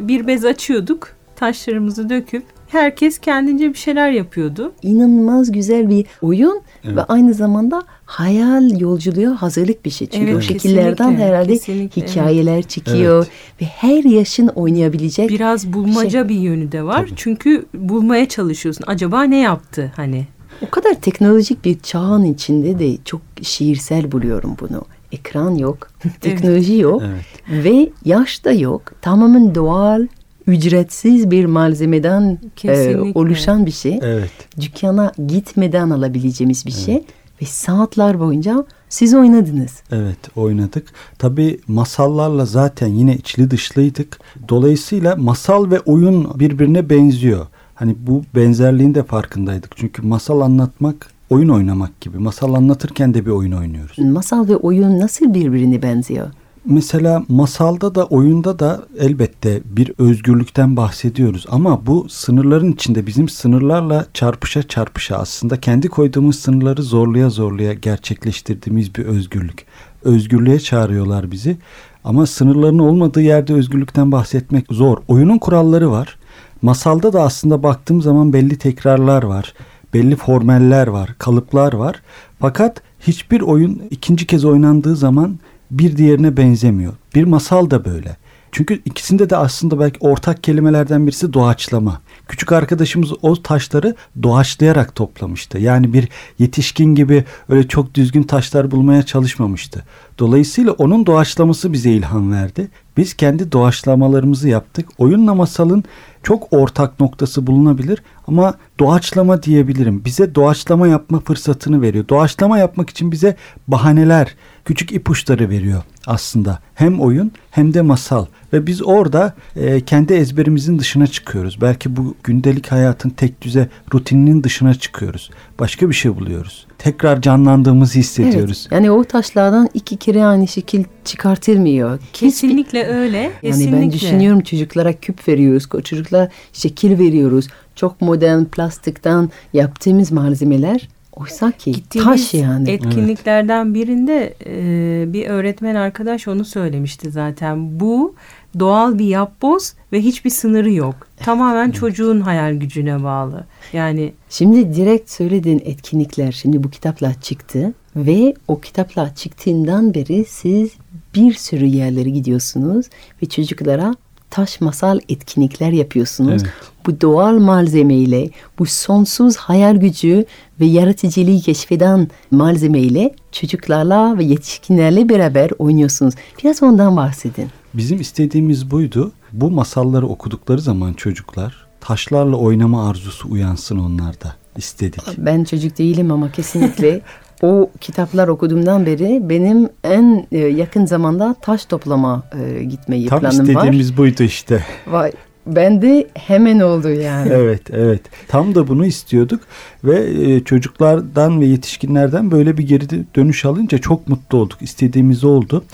bir 0.00 0.26
bez 0.26 0.44
açıyorduk. 0.44 1.08
Taşlarımızı 1.36 2.08
döküp 2.08 2.44
herkes 2.72 3.18
kendince 3.18 3.68
bir 3.68 3.78
şeyler 3.78 4.10
yapıyordu. 4.10 4.72
İnanılmaz 4.82 5.52
güzel 5.52 5.88
bir 5.88 6.06
oyun 6.22 6.62
Evet. 6.84 6.96
ve 6.96 7.04
aynı 7.04 7.34
zamanda 7.34 7.82
hayal 8.04 8.80
yolculuğa 8.80 9.42
hazırlık 9.42 9.84
bir 9.84 9.90
şey. 9.90 10.08
Çünkü 10.08 10.24
Evet, 10.30 10.36
o 10.36 10.40
şekillerden 10.40 10.96
kesinlikle, 10.96 11.24
herhalde 11.24 11.52
kesinlikle, 11.52 12.02
hikayeler 12.02 12.62
çıkıyor 12.62 13.26
ve 13.60 13.64
her 13.64 14.04
yaşın 14.04 14.48
oynayabilecek 14.48 15.30
Biraz 15.30 15.72
bulmaca 15.72 16.28
bir 16.28 16.34
yönü 16.34 16.72
de 16.72 16.82
var. 16.82 16.98
Tabii. 17.06 17.16
Çünkü 17.16 17.66
bulmaya 17.74 18.28
çalışıyorsun. 18.28 18.84
Acaba 18.86 19.22
ne 19.22 19.38
yaptı 19.38 19.92
hani? 19.96 20.26
O 20.66 20.70
kadar 20.70 20.94
teknolojik 20.94 21.64
bir 21.64 21.78
çağın 21.80 22.24
içinde 22.24 22.78
de 22.78 22.96
çok 23.04 23.20
şiirsel 23.42 24.12
buluyorum 24.12 24.56
bunu. 24.60 24.82
Ekran 25.12 25.54
yok, 25.54 25.88
teknoloji 26.20 26.78
yok 26.78 27.02
Evet. 27.06 27.64
ve 27.64 27.90
yaş 28.04 28.44
da 28.44 28.52
yok. 28.52 28.82
Tamamen 29.02 29.54
doğal, 29.54 30.06
ücretsiz 30.46 31.30
bir 31.30 31.44
malzemeden 31.44 32.38
e, 32.64 32.96
oluşan 33.14 33.66
bir 33.66 33.70
şey. 33.70 33.98
Evet. 34.02 34.30
Dükkana 34.60 35.12
gitmeden 35.26 35.90
alabileceğimiz 35.90 36.66
bir 36.66 36.72
şey 36.72 37.04
ve 37.42 37.46
saatler 37.46 38.20
boyunca 38.20 38.64
siz 38.88 39.14
oynadınız. 39.14 39.82
Evet 39.92 40.36
oynadık. 40.36 40.88
Tabii 41.18 41.60
masallarla 41.68 42.46
zaten 42.46 42.86
yine 42.86 43.16
içli 43.16 43.50
dışlıydık. 43.50 44.20
Dolayısıyla 44.48 45.16
masal 45.16 45.70
ve 45.70 45.80
oyun 45.80 46.40
birbirine 46.40 46.90
benziyor. 46.90 47.46
Hani 47.74 47.96
bu 47.98 48.22
benzerliğin 48.34 48.94
de 48.94 49.02
farkındaydık. 49.02 49.76
Çünkü 49.76 50.02
masal 50.02 50.40
anlatmak 50.40 51.10
oyun 51.30 51.48
oynamak 51.48 52.00
gibi. 52.00 52.18
Masal 52.18 52.54
anlatırken 52.54 53.14
de 53.14 53.26
bir 53.26 53.30
oyun 53.30 53.52
oynuyoruz. 53.52 53.98
Masal 53.98 54.48
ve 54.48 54.56
oyun 54.56 55.00
nasıl 55.00 55.34
birbirine 55.34 55.82
benziyor? 55.82 56.30
Mesela 56.66 57.24
masalda 57.28 57.94
da 57.94 58.04
oyunda 58.04 58.58
da 58.58 58.82
elbette 58.98 59.60
bir 59.64 59.92
özgürlükten 59.98 60.76
bahsediyoruz 60.76 61.46
ama 61.50 61.86
bu 61.86 62.08
sınırların 62.08 62.72
içinde 62.72 63.06
bizim 63.06 63.28
sınırlarla 63.28 64.06
çarpışa 64.14 64.62
çarpışa 64.62 65.16
aslında 65.16 65.60
kendi 65.60 65.88
koyduğumuz 65.88 66.38
sınırları 66.38 66.82
zorluya 66.82 67.30
zorluya 67.30 67.72
gerçekleştirdiğimiz 67.72 68.94
bir 68.94 69.04
özgürlük. 69.04 69.66
Özgürlüğe 70.04 70.60
çağırıyorlar 70.60 71.30
bizi 71.30 71.56
ama 72.04 72.26
sınırların 72.26 72.78
olmadığı 72.78 73.22
yerde 73.22 73.54
özgürlükten 73.54 74.12
bahsetmek 74.12 74.66
zor. 74.70 74.98
Oyunun 75.08 75.38
kuralları 75.38 75.90
var. 75.90 76.18
Masalda 76.62 77.12
da 77.12 77.22
aslında 77.22 77.62
baktığım 77.62 78.02
zaman 78.02 78.32
belli 78.32 78.58
tekrarlar 78.58 79.22
var. 79.22 79.54
Belli 79.94 80.16
formeller 80.16 80.86
var, 80.86 81.14
kalıplar 81.18 81.72
var. 81.72 82.02
Fakat 82.40 82.82
hiçbir 83.00 83.40
oyun 83.40 83.82
ikinci 83.90 84.26
kez 84.26 84.44
oynandığı 84.44 84.96
zaman 84.96 85.38
bir 85.78 85.96
diğerine 85.96 86.36
benzemiyor. 86.36 86.92
Bir 87.14 87.24
masal 87.24 87.70
da 87.70 87.84
böyle. 87.84 88.16
Çünkü 88.52 88.82
ikisinde 88.84 89.30
de 89.30 89.36
aslında 89.36 89.80
belki 89.80 89.98
ortak 90.00 90.42
kelimelerden 90.42 91.06
birisi 91.06 91.32
doğaçlama. 91.32 92.00
Küçük 92.28 92.52
arkadaşımız 92.52 93.12
o 93.22 93.42
taşları 93.42 93.94
doğaçlayarak 94.22 94.94
toplamıştı. 94.94 95.58
Yani 95.58 95.92
bir 95.92 96.08
yetişkin 96.38 96.94
gibi 96.94 97.24
öyle 97.48 97.68
çok 97.68 97.94
düzgün 97.94 98.22
taşlar 98.22 98.70
bulmaya 98.70 99.02
çalışmamıştı. 99.02 99.84
Dolayısıyla 100.18 100.72
onun 100.72 101.06
doğaçlaması 101.06 101.72
bize 101.72 101.90
ilham 101.90 102.32
verdi. 102.32 102.68
Biz 102.96 103.14
kendi 103.14 103.52
doğaçlamalarımızı 103.52 104.48
yaptık. 104.48 104.88
Oyunla 104.98 105.34
masalın 105.34 105.84
çok 106.22 106.52
ortak 106.52 107.00
noktası 107.00 107.46
bulunabilir 107.46 108.02
ama 108.26 108.54
doğaçlama 108.80 109.42
diyebilirim. 109.42 110.04
Bize 110.04 110.34
doğaçlama 110.34 110.88
yapma 110.88 111.20
fırsatını 111.20 111.82
veriyor. 111.82 112.08
Doğaçlama 112.08 112.58
yapmak 112.58 112.90
için 112.90 113.12
bize 113.12 113.36
bahaneler, 113.68 114.34
küçük 114.64 114.92
ipuçları 114.92 115.50
veriyor 115.50 115.82
aslında. 116.06 116.58
Hem 116.74 117.00
oyun 117.00 117.32
hem 117.50 117.74
de 117.74 117.82
masal 117.82 118.26
ve 118.52 118.66
biz 118.66 118.82
orada 118.82 119.34
e, 119.56 119.80
kendi 119.80 120.12
ezberimizin 120.12 120.78
dışına 120.78 121.06
çıkıyoruz. 121.06 121.58
Belki 121.60 121.96
bu 121.96 122.14
gündelik 122.24 122.72
hayatın 122.72 123.10
tek 123.10 123.42
düze 123.42 123.68
rutininin 123.94 124.44
dışına 124.44 124.74
çıkıyoruz. 124.74 125.30
Başka 125.58 125.88
bir 125.88 125.94
şey 125.94 126.16
buluyoruz. 126.16 126.66
Tekrar 126.78 127.20
canlandığımızı 127.20 127.98
hissediyoruz. 127.98 128.58
Evet, 128.62 128.72
yani 128.72 128.90
o 128.90 129.04
taşlardan 129.04 129.68
iki 129.74 129.96
kere 129.96 130.24
aynı 130.24 130.48
şekil 130.48 130.84
çıkartılmıyor. 131.04 131.98
Hiçbir- 131.98 132.12
Kesinlikle 132.12 132.86
öyle. 132.86 133.18
Yani 133.18 133.32
Kesinlikle. 133.42 133.80
ben 133.80 133.92
düşünüyorum 133.92 134.40
çocuklara 134.40 134.92
küp 134.92 135.28
veriyoruz, 135.28 135.68
o 135.74 135.80
çocuklara 136.12 136.28
şekil 136.52 136.98
veriyoruz. 136.98 137.48
Çok 137.74 138.00
modern 138.00 138.44
plastikten 138.44 139.30
yaptığımız 139.52 140.12
malzemeler 140.12 140.88
oysa 141.12 141.52
ki 141.52 141.72
Gittiğimiz 141.72 142.30
taş 142.30 142.34
yani. 142.34 142.70
etkinliklerden 142.70 143.74
birinde 143.74 144.34
e, 144.46 145.12
bir 145.12 145.26
öğretmen 145.26 145.74
arkadaş 145.74 146.28
onu 146.28 146.44
söylemişti 146.44 147.10
zaten. 147.10 147.80
Bu 147.80 148.14
doğal 148.58 148.98
bir 148.98 149.06
yapboz 149.06 149.74
ve 149.92 150.00
hiçbir 150.00 150.30
sınırı 150.30 150.72
yok. 150.72 150.94
Tamamen 151.16 151.70
çocuğun 151.70 152.20
hayal 152.20 152.54
gücüne 152.54 153.02
bağlı. 153.02 153.44
Yani 153.72 154.12
Şimdi 154.30 154.74
direkt 154.74 155.10
söylediğin 155.10 155.62
etkinlikler 155.64 156.32
şimdi 156.32 156.64
bu 156.64 156.70
kitaplar 156.70 157.20
çıktı 157.20 157.72
ve 157.96 158.34
o 158.48 158.60
kitaplar 158.60 159.14
çıktığından 159.14 159.94
beri 159.94 160.24
siz 160.24 160.70
bir 161.14 161.34
sürü 161.34 161.66
yerlere 161.66 162.10
gidiyorsunuz 162.10 162.86
ve 163.22 163.26
çocuklara 163.26 163.94
taş 164.32 164.60
masal 164.60 165.00
etkinlikler 165.08 165.70
yapıyorsunuz. 165.70 166.42
Evet. 166.42 166.52
Bu 166.86 167.00
doğal 167.00 167.38
malzemeyle, 167.38 168.30
bu 168.58 168.66
sonsuz 168.66 169.36
hayal 169.36 169.76
gücü 169.76 170.24
ve 170.60 170.66
yaratıcılığı 170.66 171.40
keşfeden 171.40 172.08
malzemeyle 172.30 173.14
çocuklarla 173.32 174.18
ve 174.18 174.24
yetişkinlerle 174.24 175.08
beraber 175.08 175.50
oynuyorsunuz. 175.58 176.14
Biraz 176.42 176.62
ondan 176.62 176.96
bahsedin. 176.96 177.48
Bizim 177.74 178.00
istediğimiz 178.00 178.70
buydu. 178.70 179.12
Bu 179.32 179.50
masalları 179.50 180.06
okudukları 180.06 180.60
zaman 180.60 180.92
çocuklar 180.92 181.66
taşlarla 181.80 182.36
oynama 182.36 182.88
arzusu 182.88 183.30
uyansın 183.30 183.78
onlarda 183.78 184.36
istedik. 184.56 185.02
Ben 185.18 185.44
çocuk 185.44 185.78
değilim 185.78 186.12
ama 186.12 186.32
kesinlikle 186.32 187.00
o 187.42 187.70
kitaplar 187.80 188.28
okuduğumdan 188.28 188.86
beri 188.86 189.20
benim 189.28 189.68
en 189.84 190.26
e, 190.32 190.38
yakın 190.38 190.86
zamanda 190.86 191.34
taş 191.40 191.64
toplama 191.64 192.22
e, 192.40 192.64
gitmeyi 192.64 193.06
Tam 193.06 193.20
planım 193.20 193.38
var. 193.38 193.44
istediğimiz 193.44 193.96
buydu 193.96 194.22
işte. 194.22 194.64
Vay, 194.86 195.12
ben 195.46 195.82
de 195.82 196.08
hemen 196.14 196.60
oldu 196.60 196.90
yani. 196.90 197.28
Evet, 197.32 197.62
evet. 197.70 198.00
Tam 198.28 198.54
da 198.54 198.68
bunu 198.68 198.86
istiyorduk 198.86 199.40
ve 199.84 200.10
e, 200.24 200.40
çocuklardan 200.40 201.40
ve 201.40 201.46
yetişkinlerden 201.46 202.30
böyle 202.30 202.58
bir 202.58 202.68
geri 202.68 203.14
dönüş 203.16 203.44
alınca 203.44 203.78
çok 203.78 204.08
mutlu 204.08 204.38
olduk. 204.38 204.62
İstediğimiz 204.62 205.24
oldu. 205.24 205.64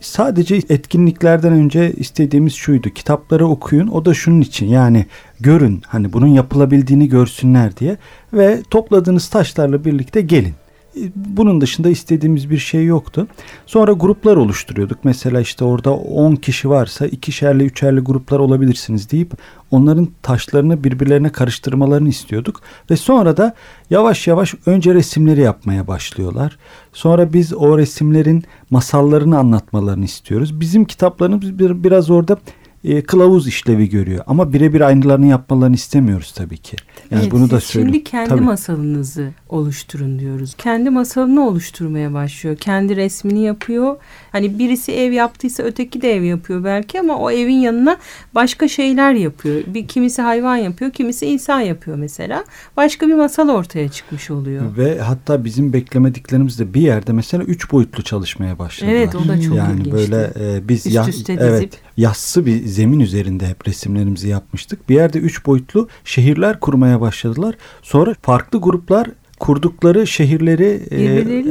Sadece 0.00 0.56
etkinliklerden 0.56 1.52
önce 1.52 1.92
istediğimiz 1.92 2.54
şuydu. 2.54 2.90
Kitapları 2.90 3.46
okuyun. 3.46 3.88
O 3.88 4.04
da 4.04 4.14
şunun 4.14 4.40
için. 4.40 4.66
Yani 4.66 5.06
görün. 5.40 5.82
Hani 5.86 6.12
bunun 6.12 6.26
yapılabildiğini 6.26 7.08
görsünler 7.08 7.76
diye 7.76 7.96
ve 8.32 8.62
topladığınız 8.70 9.28
taşlarla 9.28 9.84
birlikte 9.84 10.20
gelin. 10.20 10.54
E, 10.96 11.00
Bunun 11.16 11.60
dışında 11.60 11.88
istediğimiz 11.88 12.50
bir 12.50 12.58
şey 12.58 12.84
yoktu. 12.84 13.26
Sonra 13.66 13.92
gruplar 13.92 14.36
oluşturuyorduk. 14.36 14.98
Mesela 15.04 15.40
işte 15.40 15.64
orada 15.64 15.92
10 15.94 16.34
kişi 16.36 16.68
varsa 16.70 17.06
ikişerli 17.06 17.64
üçerli 17.64 18.00
gruplar 18.00 18.38
olabilirsiniz 18.38 19.10
deyip 19.10 19.32
onların 19.70 20.08
taşlarını 20.22 20.84
birbirlerine 20.84 21.28
karıştırmalarını 21.32 22.08
istiyorduk. 22.08 22.60
Ve 22.90 22.96
sonra 22.96 23.36
da 23.36 23.54
yavaş 23.90 24.26
yavaş 24.26 24.54
önce 24.66 24.94
resimleri 24.94 25.40
yapmaya 25.40 25.86
başlıyorlar. 25.86 26.58
Sonra 26.92 27.32
biz 27.32 27.52
o 27.54 27.78
resimlerin 27.78 28.44
masallarını 28.70 29.38
anlatmalarını 29.38 30.04
istiyoruz. 30.04 30.60
Bizim 30.60 30.84
kitaplarımız 30.84 31.58
bir- 31.58 31.84
biraz 31.84 32.10
orada 32.10 32.36
e, 32.84 33.02
kılavuz 33.02 33.48
işlevi 33.48 33.88
görüyor. 33.88 34.24
Ama 34.26 34.52
birebir 34.52 34.80
aynılarını 34.80 35.26
yapmalarını 35.26 35.74
istemiyoruz 35.74 36.32
tabii 36.32 36.56
ki. 36.56 36.76
Yani 37.10 37.20
Evet, 37.22 37.32
bunu 37.32 37.50
da 37.50 37.60
söyleyeyim. 37.60 37.94
Şimdi 37.94 38.04
kendi 38.10 38.28
Tabii. 38.28 38.40
masalınızı 38.40 39.30
oluşturun 39.48 40.18
diyoruz. 40.18 40.54
Kendi 40.58 40.90
masalını 40.90 41.46
oluşturmaya 41.48 42.12
başlıyor. 42.14 42.56
Kendi 42.56 42.96
resmini 42.96 43.42
yapıyor. 43.42 43.96
Hani 44.32 44.58
birisi 44.58 44.92
ev 44.92 45.12
yaptıysa 45.12 45.62
öteki 45.62 46.02
de 46.02 46.16
ev 46.16 46.22
yapıyor 46.22 46.64
belki 46.64 47.00
ama 47.00 47.18
o 47.18 47.30
evin 47.30 47.56
yanına 47.56 47.96
başka 48.34 48.68
şeyler 48.68 49.12
yapıyor. 49.12 49.60
Bir 49.66 49.88
kimisi 49.88 50.22
hayvan 50.22 50.56
yapıyor, 50.56 50.90
kimisi 50.90 51.26
insan 51.26 51.60
yapıyor 51.60 51.96
mesela. 51.96 52.44
Başka 52.76 53.08
bir 53.08 53.14
masal 53.14 53.48
ortaya 53.48 53.88
çıkmış 53.88 54.30
oluyor. 54.30 54.76
Ve 54.76 54.98
hatta 55.00 55.44
bizim 55.44 55.72
beklemediklerimiz 55.72 56.58
de 56.58 56.74
bir 56.74 56.80
yerde 56.80 57.12
mesela 57.12 57.44
üç 57.44 57.72
boyutlu 57.72 58.02
çalışmaya 58.02 58.58
başladılar. 58.58 58.94
Evet, 58.94 59.14
o 59.14 59.28
da 59.28 59.40
çok 59.40 59.56
yani 59.56 59.72
ilginçti. 59.80 59.92
böyle 59.92 60.30
e, 60.40 60.68
biz 60.68 60.86
Üst 60.86 60.94
ya- 60.96 61.08
üste 61.08 61.32
evet 61.40 61.62
dizip. 61.62 61.72
yassı 61.96 62.46
bir 62.46 62.66
zemin 62.66 63.00
üzerinde 63.00 63.46
hep 63.46 63.68
resimlerimizi 63.68 64.28
yapmıştık. 64.28 64.88
Bir 64.88 64.94
yerde 64.94 65.18
üç 65.18 65.46
boyutlu 65.46 65.88
şehirler 66.04 66.60
kurmaya 66.60 67.00
başladılar. 67.00 67.54
Sonra 67.82 68.14
farklı 68.22 68.60
gruplar 68.60 69.10
kurdukları 69.40 70.06
şehirleri 70.06 70.80
e, 70.90 71.04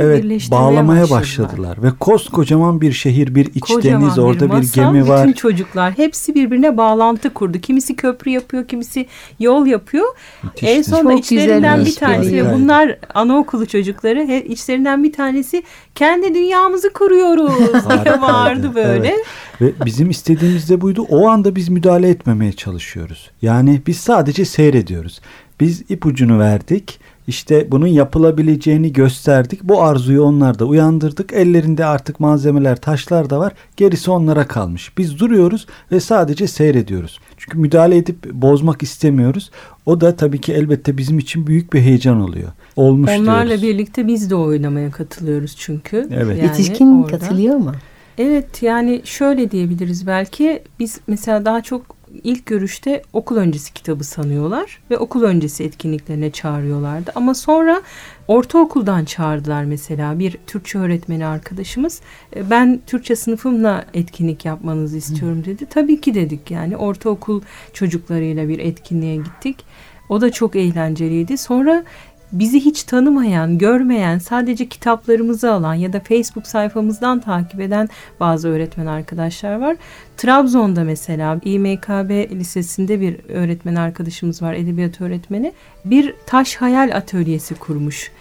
evet 0.04 0.52
bağlamaya 0.52 1.02
başladılar. 1.02 1.22
başladılar 1.22 1.84
ve 1.84 1.92
koskocaman 2.00 2.82
bir 2.82 2.92
şehir, 2.92 3.36
bir 3.36 3.46
iç 3.56 3.60
Kocaman 3.60 4.02
deniz, 4.02 4.20
orada 4.20 4.46
bir, 4.46 4.54
masal, 4.54 4.94
gemi 4.94 5.08
var. 5.08 5.22
Bütün 5.28 5.34
çocuklar 5.34 5.98
hepsi 5.98 6.36
birbirine 6.36 6.78
bağlantı 6.78 7.34
kurdu. 7.34 7.60
Kimisi 7.60 7.96
köprü 7.96 8.32
yapıyor, 8.32 8.68
kimisi 8.68 9.06
yol 9.40 9.66
yapıyor. 9.66 10.06
Müthişti. 10.44 10.66
En 10.68 10.82
sonunda 10.82 11.12
Çok 11.12 11.20
içlerinden 11.20 11.86
bir 11.86 11.96
tanesi 11.96 12.32
bir 12.34 12.44
ve 12.46 12.54
bunlar 12.54 12.98
anaokulu 13.14 13.66
çocukları 13.66 14.28
he- 14.28 14.46
içlerinden 14.46 15.04
bir 15.04 15.14
tanesi 15.14 15.64
kendi 15.96 16.34
dünyamızı 16.36 16.94
kuruyoruz 16.94 17.52
diye 17.90 18.22
bağırdı 18.22 18.76
böyle. 18.76 19.08
evet. 19.08 19.26
Ve 19.62 19.86
bizim 19.86 20.10
istediğimiz 20.10 20.70
de 20.70 20.82
buydu. 20.82 21.06
O 21.10 21.28
anda 21.28 21.56
biz 21.56 21.70
müdahale 21.70 22.10
etmemeye 22.10 22.52
çalışıyoruz. 22.52 23.32
Yani 23.42 23.82
biz 23.88 23.98
sadece 23.98 24.46
seyrediyoruz. 24.46 25.22
Biz 25.60 25.84
ipucunu 25.90 26.40
verdik. 26.40 27.00
İşte 27.28 27.72
bunun 27.72 27.88
yapılabileceğini 27.88 28.94
gösterdik. 28.94 29.64
Bu 29.64 29.82
arzuyu 29.84 30.22
onlarda 30.24 30.66
uyandırdık. 30.66 31.34
Ellerinde 31.34 31.86
artık 31.86 32.20
malzemeler, 32.20 32.76
taşlar 32.82 33.30
da 33.30 33.40
var. 33.40 33.54
Gerisi 33.78 34.12
onlara 34.12 34.48
kalmış. 34.48 34.98
Biz 34.98 35.20
duruyoruz 35.20 35.68
ve 35.92 36.00
sadece 36.00 36.48
seyrediyoruz. 36.48 37.20
Çünkü 37.38 37.58
müdahale 37.58 37.98
edip 37.98 38.34
bozmak 38.34 38.84
istemiyoruz. 38.84 39.52
O 39.86 40.02
da 40.02 40.16
tabii 40.16 40.42
ki 40.42 40.54
elbette 40.54 40.98
bizim 40.98 41.20
için 41.20 41.48
büyük 41.48 41.74
bir 41.74 41.80
heyecan 41.82 42.22
oluyor. 42.22 42.50
Olmuş 42.76 43.12
Onlarla 43.20 43.48
diyoruz. 43.48 43.64
birlikte 43.64 44.08
biz 44.08 44.30
de 44.30 44.36
oynamaya 44.36 44.92
katılıyoruz 44.92 45.56
çünkü. 45.58 46.08
Evet. 46.12 46.38
Yani 46.38 46.42
Yetişkin 46.48 47.04
orada. 47.04 47.18
katılıyor 47.20 47.56
mu? 47.56 47.72
Evet 48.18 48.64
yani 48.64 49.02
şöyle 49.04 49.52
diyebiliriz 49.52 50.08
belki 50.08 50.64
biz 50.80 51.00
mesela 51.08 51.46
daha 51.46 51.62
çok 51.62 51.97
ilk 52.24 52.46
görüşte 52.46 53.02
okul 53.14 53.36
öncesi 53.38 53.74
kitabı 53.74 54.04
sanıyorlar 54.04 54.80
ve 54.92 54.98
okul 54.98 55.24
öncesi 55.24 55.64
etkinliklerine 55.64 56.32
çağırıyorlardı. 56.32 57.12
Ama 57.16 57.34
sonra 57.34 57.82
ortaokuldan 58.28 59.06
çağırdılar 59.06 59.64
mesela 59.64 60.20
bir 60.20 60.38
Türkçe 60.48 60.80
öğretmeni 60.80 61.26
arkadaşımız. 61.26 62.02
"E, 62.36 62.50
Ben 62.50 62.80
Türkçe 62.88 63.16
sınıfımla 63.16 63.86
etkinlik 63.94 64.46
yapmanızı 64.46 64.98
istiyorum 64.98 65.44
dedi. 65.46 65.66
Tabii 65.70 66.02
ki 66.02 66.14
dedik 66.14 66.52
yani 66.52 66.78
ortaokul 66.78 67.42
çocuklarıyla 67.74 68.48
bir 68.50 68.60
etkinliğe 68.60 69.16
gittik. 69.16 69.66
O 70.10 70.22
da 70.22 70.32
çok 70.32 70.56
eğlenceliydi. 70.56 71.38
Sonra 71.38 71.84
bizi 72.32 72.60
hiç 72.60 72.84
tanımayan, 72.84 73.58
görmeyen, 73.58 74.18
sadece 74.18 74.70
kitaplarımızı 74.70 75.52
alan 75.52 75.74
ya 75.74 75.94
da 75.94 76.00
Facebook 76.00 76.48
sayfamızdan 76.48 77.20
takip 77.20 77.60
eden 77.60 77.90
bazı 78.20 78.50
öğretmen 78.50 78.86
arkadaşlar 78.86 79.56
var. 79.56 79.78
Trabzon'da 80.18 80.84
mesela 80.84 81.40
İMKB 81.46 82.32
Lisesi'nde 82.32 83.02
bir 83.02 83.20
öğretmen 83.30 83.76
arkadaşımız 83.76 84.42
var, 84.42 84.54
edebiyat 84.54 85.02
öğretmeni. 85.02 85.54
Bir 85.86 86.14
taş 86.26 86.56
hayal 86.56 86.96
atölyesi 86.96 87.56
kurmuş. 87.56 88.12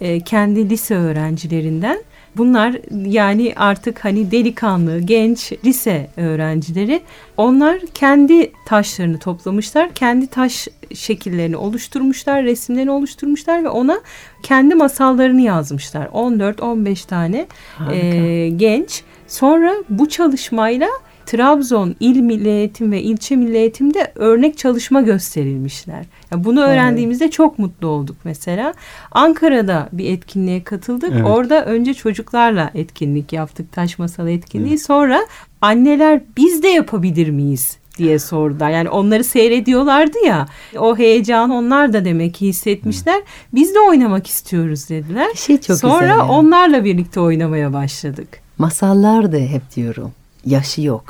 Ee, 0.00 0.20
kendi 0.20 0.70
lise 0.70 0.94
öğrencilerinden. 0.94 2.04
Bunlar 2.36 2.76
yani 3.06 3.52
artık 3.56 4.04
hani 4.04 4.30
delikanlı, 4.30 5.00
genç 5.00 5.52
lise 5.64 6.10
öğrencileri. 6.16 7.00
Onlar 7.36 7.80
kendi 7.94 8.52
taşlarını 8.66 9.18
toplamışlar. 9.18 9.94
Kendi 9.94 10.26
taş 10.26 10.68
şekillerini 10.94 11.56
oluşturmuşlar, 11.56 12.44
resimlerini 12.44 12.90
oluşturmuşlar 12.90 13.64
ve 13.64 13.68
ona 13.68 14.00
kendi 14.42 14.74
masallarını 14.74 15.40
yazmışlar. 15.40 16.06
14-15 16.06 17.06
tane 17.06 17.46
Harika. 17.78 17.94
e, 17.94 18.48
genç. 18.48 19.02
Sonra 19.26 19.74
bu 19.88 20.08
çalışmayla 20.08 20.88
Trabzon 21.26 21.94
İl 22.00 22.20
Milli 22.20 22.48
Eğitim 22.48 22.92
ve 22.92 23.02
İlçe 23.02 23.36
Milli 23.36 23.56
Eğitim'de 23.56 24.12
örnek 24.14 24.58
çalışma 24.58 25.02
gösterilmişler. 25.02 26.04
Yani 26.32 26.44
bunu 26.44 26.60
öğrendiğimizde 26.60 27.30
çok 27.30 27.58
mutlu 27.58 27.88
olduk 27.88 28.16
mesela. 28.24 28.74
Ankara'da 29.12 29.88
bir 29.92 30.12
etkinliğe 30.12 30.64
katıldık. 30.64 31.10
Evet. 31.12 31.26
Orada 31.26 31.64
önce 31.64 31.94
çocuklarla 31.94 32.70
etkinlik 32.74 33.32
yaptık. 33.32 33.72
Taş 33.72 33.98
masalı 33.98 34.30
etkinliği. 34.30 34.78
Sonra 34.78 35.26
anneler 35.60 36.20
biz 36.36 36.62
de 36.62 36.68
yapabilir 36.68 37.30
miyiz? 37.30 37.78
diye 37.98 38.18
sordular. 38.18 38.70
Yani 38.70 38.88
onları 38.88 39.24
seyrediyorlardı 39.24 40.18
ya. 40.26 40.46
O 40.78 40.98
heyecan 40.98 41.50
onlar 41.50 41.92
da 41.92 42.04
demek 42.04 42.34
ki 42.34 42.46
hissetmişler. 42.46 43.22
Biz 43.54 43.74
de 43.74 43.80
oynamak 43.80 44.26
istiyoruz 44.26 44.88
dediler. 44.88 45.28
Şey 45.34 45.60
çok 45.60 45.76
Sonra 45.76 46.00
güzel 46.00 46.08
ya. 46.08 46.28
onlarla 46.28 46.84
birlikte 46.84 47.20
oynamaya 47.20 47.72
başladık. 47.72 48.28
Masallar 48.58 49.32
da 49.32 49.36
hep 49.36 49.62
diyorum. 49.76 50.12
Yaşı 50.46 50.82
yok. 50.82 51.04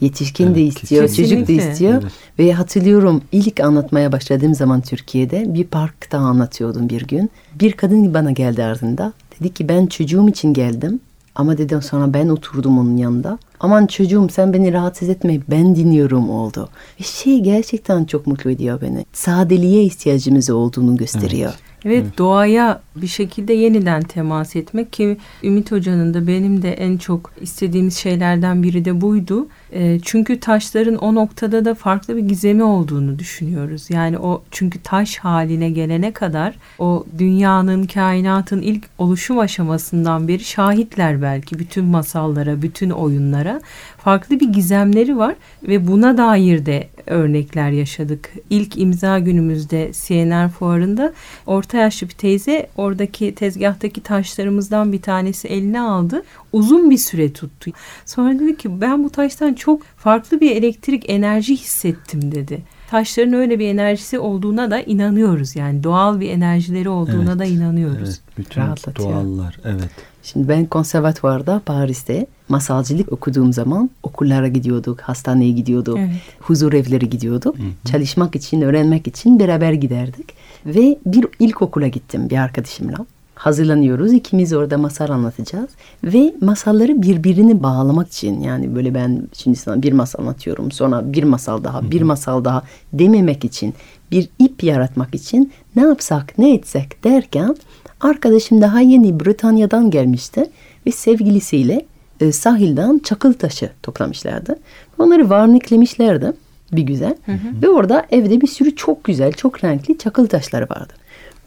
Yetişkin 0.00 0.54
de 0.54 0.62
Evet, 0.62 0.82
istiyor, 0.82 1.08
çocuk 1.08 1.40
da 1.40 1.44
kesinlikle. 1.44 1.70
istiyor. 1.72 2.02
Evet. 2.02 2.12
Ve 2.38 2.52
hatırlıyorum 2.52 3.22
ilk 3.32 3.60
anlatmaya 3.60 4.12
başladığım 4.12 4.54
zaman 4.54 4.80
Türkiye'de 4.80 5.54
bir 5.54 5.64
parkta 5.64 6.18
anlatıyordum 6.18 6.88
bir 6.88 7.06
gün. 7.06 7.30
Bir 7.60 7.72
kadın 7.72 8.14
bana 8.14 8.30
geldi 8.30 8.64
ardında. 8.64 9.12
Dedi 9.40 9.54
ki 9.54 9.68
ben 9.68 9.86
çocuğum 9.86 10.28
için 10.28 10.52
geldim. 10.54 11.00
Ama 11.34 11.58
dedim 11.58 11.82
sonra 11.82 12.14
ben 12.14 12.28
oturdum 12.28 12.78
onun 12.78 12.96
yanında. 12.96 13.38
Aman 13.60 13.86
çocuğum 13.86 14.28
sen 14.32 14.52
beni 14.52 14.72
rahatsız 14.72 15.08
etme 15.08 15.38
ben 15.50 15.76
dinliyorum 15.76 16.30
oldu. 16.30 16.68
Ve 17.00 17.04
şey 17.04 17.40
gerçekten 17.40 18.04
çok 18.04 18.26
mutlu 18.26 18.50
ediyor 18.50 18.80
beni. 18.80 19.06
Sadeliğe 19.12 19.84
ihtiyacımız 19.84 20.50
olduğunu 20.50 20.96
gösteriyor. 20.96 21.50
Evet, 21.50 21.69
doğaya 22.18 22.82
bir 22.96 23.06
şekilde 23.06 23.52
yeniden 23.52 24.02
temas 24.02 24.56
etmek 24.56 24.92
ki 24.92 25.16
Ümit 25.42 25.72
Hoca'nın 25.72 26.14
da 26.14 26.26
benim 26.26 26.62
de 26.62 26.72
en 26.72 26.96
çok 26.96 27.32
istediğimiz 27.40 27.96
şeylerden 27.96 28.62
biri 28.62 28.84
de 28.84 29.00
buydu. 29.00 29.48
E, 29.72 30.00
çünkü 30.02 30.40
taşların 30.40 30.96
o 30.96 31.14
noktada 31.14 31.64
da 31.64 31.74
farklı 31.74 32.16
bir 32.16 32.22
gizemi 32.22 32.62
olduğunu 32.62 33.18
düşünüyoruz. 33.18 33.90
Yani 33.90 34.18
o 34.18 34.42
çünkü 34.50 34.82
taş 34.82 35.18
haline 35.18 35.70
gelene 35.70 36.12
kadar 36.12 36.54
o 36.78 37.06
dünyanın, 37.18 37.86
kainatın 37.86 38.62
ilk 38.62 38.84
oluşum 38.98 39.38
aşamasından 39.38 40.28
beri 40.28 40.44
şahitler 40.44 41.22
belki 41.22 41.58
bütün 41.58 41.84
masallara, 41.84 42.62
bütün 42.62 42.90
oyunlara. 42.90 43.60
Farklı 43.98 44.40
bir 44.40 44.52
gizemleri 44.52 45.16
var 45.16 45.34
ve 45.62 45.86
buna 45.86 46.18
dair 46.18 46.66
de 46.66 46.88
örnekler 47.06 47.70
yaşadık. 47.70 48.30
İlk 48.50 48.78
imza 48.78 49.18
günümüzde 49.18 49.90
CNR 49.92 50.48
fuarında 50.48 51.12
orta 51.46 51.78
yaşlı 51.78 52.08
bir 52.08 52.14
teyze 52.14 52.66
oradaki 52.76 53.34
tezgahtaki 53.34 54.00
taşlarımızdan 54.00 54.92
bir 54.92 55.02
tanesi 55.02 55.48
eline 55.48 55.80
aldı. 55.80 56.22
Uzun 56.52 56.90
bir 56.90 56.98
süre 56.98 57.32
tuttu. 57.32 57.70
Sonra 58.06 58.38
dedi 58.38 58.56
ki 58.56 58.80
ben 58.80 59.04
bu 59.04 59.10
taştan 59.10 59.54
çok 59.60 59.82
farklı 59.96 60.40
bir 60.40 60.56
elektrik 60.56 61.10
enerji 61.10 61.56
hissettim 61.56 62.32
dedi. 62.32 62.62
Taşların 62.90 63.32
öyle 63.32 63.58
bir 63.58 63.68
enerjisi 63.68 64.18
olduğuna 64.18 64.70
da 64.70 64.80
inanıyoruz. 64.80 65.56
Yani 65.56 65.84
doğal 65.84 66.20
bir 66.20 66.30
enerjileri 66.30 66.88
olduğuna 66.88 67.30
Evet, 67.30 67.38
da 67.38 67.44
inanıyoruz. 67.44 68.08
Evet, 68.08 68.38
bütün 68.38 68.60
doğallar. 68.98 69.58
Evet. 69.64 69.90
Şimdi 70.22 70.48
ben 70.48 70.66
konservatuvarda 70.66 71.60
Paris'te 71.66 72.26
masalcılık 72.48 73.12
okuduğum 73.12 73.52
zaman 73.52 73.90
okullara 74.02 74.48
gidiyorduk, 74.48 75.00
hastaneye 75.00 75.50
gidiyorduk, 75.50 75.98
Evet. 75.98 76.10
huzur 76.40 76.72
evleri 76.72 77.10
gidiyorduk. 77.10 77.56
Çalışmak 77.90 78.36
için, 78.36 78.60
öğrenmek 78.60 79.06
için 79.06 79.38
beraber 79.40 79.72
giderdik. 79.72 80.26
Ve 80.66 80.98
bir 81.06 81.26
ilkokula 81.38 81.88
gittim 81.88 82.30
bir 82.30 82.36
arkadaşımla. 82.36 83.06
Hazırlanıyoruz. 83.40 84.12
ikimiz 84.12 84.52
orada 84.52 84.78
masal 84.78 85.08
anlatacağız. 85.08 85.70
Ve 86.04 86.34
masalları 86.40 87.02
birbirini 87.02 87.62
bağlamak 87.62 88.08
için 88.08 88.40
yani 88.40 88.74
böyle 88.74 88.94
ben 88.94 89.22
şimdi 89.32 89.56
sana 89.56 89.82
bir 89.82 89.92
masal 89.92 90.22
anlatıyorum. 90.22 90.72
Sonra 90.72 91.12
bir 91.12 91.22
masal 91.22 91.64
daha, 91.64 91.90
bir 91.90 92.02
masal 92.02 92.44
daha 92.44 92.62
dememek 92.92 93.44
için, 93.44 93.74
bir 94.10 94.28
ip 94.38 94.64
yaratmak 94.64 95.14
için 95.14 95.52
ne 95.76 95.82
yapsak, 95.82 96.38
ne 96.38 96.54
etsek 96.54 97.04
derken 97.04 97.56
arkadaşım 98.00 98.60
daha 98.60 98.80
yeni 98.80 99.20
Britanya'dan 99.20 99.90
gelmişti 99.90 100.50
ve 100.86 100.92
sevgilisiyle 100.92 101.86
e, 102.20 102.32
sahilden 102.32 102.98
çakıl 102.98 103.32
taşı 103.32 103.70
toplamışlardı. 103.82 104.56
Onları 104.98 105.30
varniklemişlerdi 105.30 106.32
bir 106.72 106.82
güzel. 106.82 107.16
Ve 107.62 107.68
orada 107.68 108.06
evde 108.10 108.40
bir 108.40 108.46
sürü 108.46 108.76
çok 108.76 109.04
güzel, 109.04 109.32
çok 109.32 109.64
renkli 109.64 109.98
çakıl 109.98 110.26
taşları 110.26 110.64
vardı. 110.64 110.92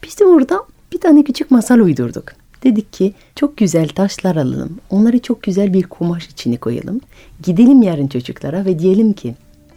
Biz 0.02 0.20
de 0.20 0.24
orada 0.24 0.64
bir 0.94 1.00
tane 1.00 1.24
küçük 1.24 1.50
masal 1.50 1.78
uydurduk. 1.78 2.24
Dedik 2.64 2.92
ki 2.92 3.14
çok 3.36 3.56
güzel 3.56 3.88
taşlar 3.88 4.36
alalım. 4.36 4.78
Onları 4.90 5.18
çok 5.18 5.42
güzel 5.42 5.72
bir 5.72 5.82
kumaş 5.82 6.26
içine 6.26 6.56
koyalım. 6.56 7.00
Gidelim 7.42 7.82
yarın 7.82 8.06
çocuklara 8.06 8.64
ve 8.64 8.78
diyelim 8.78 9.12
ki 9.12 9.34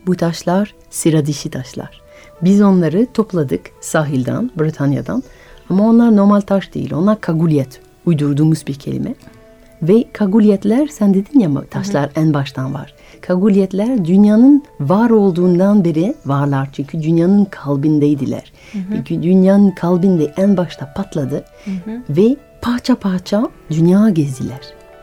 Bu 0.08 0.16
taşlar 0.16 0.76
sıra 0.90 1.26
dışı 1.26 1.50
taşlar. 1.50 2.02
Biz 2.42 2.62
onları 2.62 3.08
topladık 3.14 3.62
sahilden, 3.82 4.52
Britanya'dan. 4.60 5.24
Ama 5.70 5.90
onlar 5.90 6.16
normal 6.16 6.42
taş 6.42 6.74
değil. 6.74 6.94
Onlar 6.94 7.22
kagulyet. 7.22 7.82
Uydurduğumuz 8.06 8.68
bir 8.68 8.74
kelime. 8.74 9.16
Ve 9.82 10.06
kagulyetler 10.14 10.88
sen 10.88 11.14
dedin 11.14 11.40
ya 11.40 11.50
taşlar 11.70 12.10
en 12.16 12.34
baştan 12.34 12.74
var. 12.74 12.94
Kagulyetler 13.22 14.06
dünyanın 14.06 14.64
var 14.80 15.10
olduğundan 15.10 15.86
beri 15.86 16.16
varlar. 16.26 16.70
Çünkü 16.74 17.04
dünyanın 17.04 17.46
kalbindeydiler. 17.46 18.52
Çünkü 18.72 19.24
dünyanın 19.24 19.72
kalbinde 19.72 20.34
en 20.38 20.58
başta 20.58 20.94
patladı. 20.94 21.46
Ve 22.10 22.36
parça 22.62 22.96
parça 22.96 23.50
dünya 23.72 24.10
gezdiler. 24.10 24.60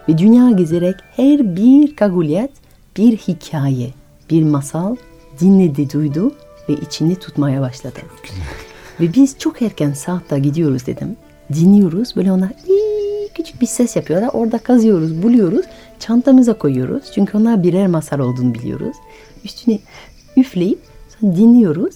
Ve 0.08 0.18
dünya 0.18 0.50
gezerek 0.50 0.94
her 1.16 1.56
bir 1.56 1.96
kagulyet 1.96 2.50
bir 2.96 3.16
hikaye, 3.16 3.90
bir 4.30 4.42
masal 4.42 4.96
dinledi, 5.40 5.92
duydu 5.92 6.32
ve 6.68 6.72
içini 6.72 7.16
tutmaya 7.16 7.60
başladı. 7.60 8.00
Ve 9.00 9.14
biz 9.14 9.38
çok 9.38 9.62
erken 9.62 9.92
saatte 9.92 10.38
gidiyoruz 10.38 10.86
dedim. 10.86 11.16
Dinliyoruz 11.52 12.16
böyle 12.16 12.32
onlar 12.32 12.50
"İyi", 12.68 13.03
küçük 13.34 13.60
bir 13.60 13.66
ses 13.66 13.96
yapıyorlar. 13.96 14.30
Orada 14.32 14.58
kazıyoruz, 14.58 15.22
buluyoruz. 15.22 15.66
Çantamıza 15.98 16.58
koyuyoruz. 16.58 17.04
Çünkü 17.14 17.38
onlar 17.38 17.62
birer 17.62 17.86
masal 17.86 18.18
olduğunu 18.18 18.54
biliyoruz. 18.54 18.96
Üstüne 19.44 19.78
üfleyip 20.36 20.78
sonra 21.20 21.36
dinliyoruz. 21.36 21.94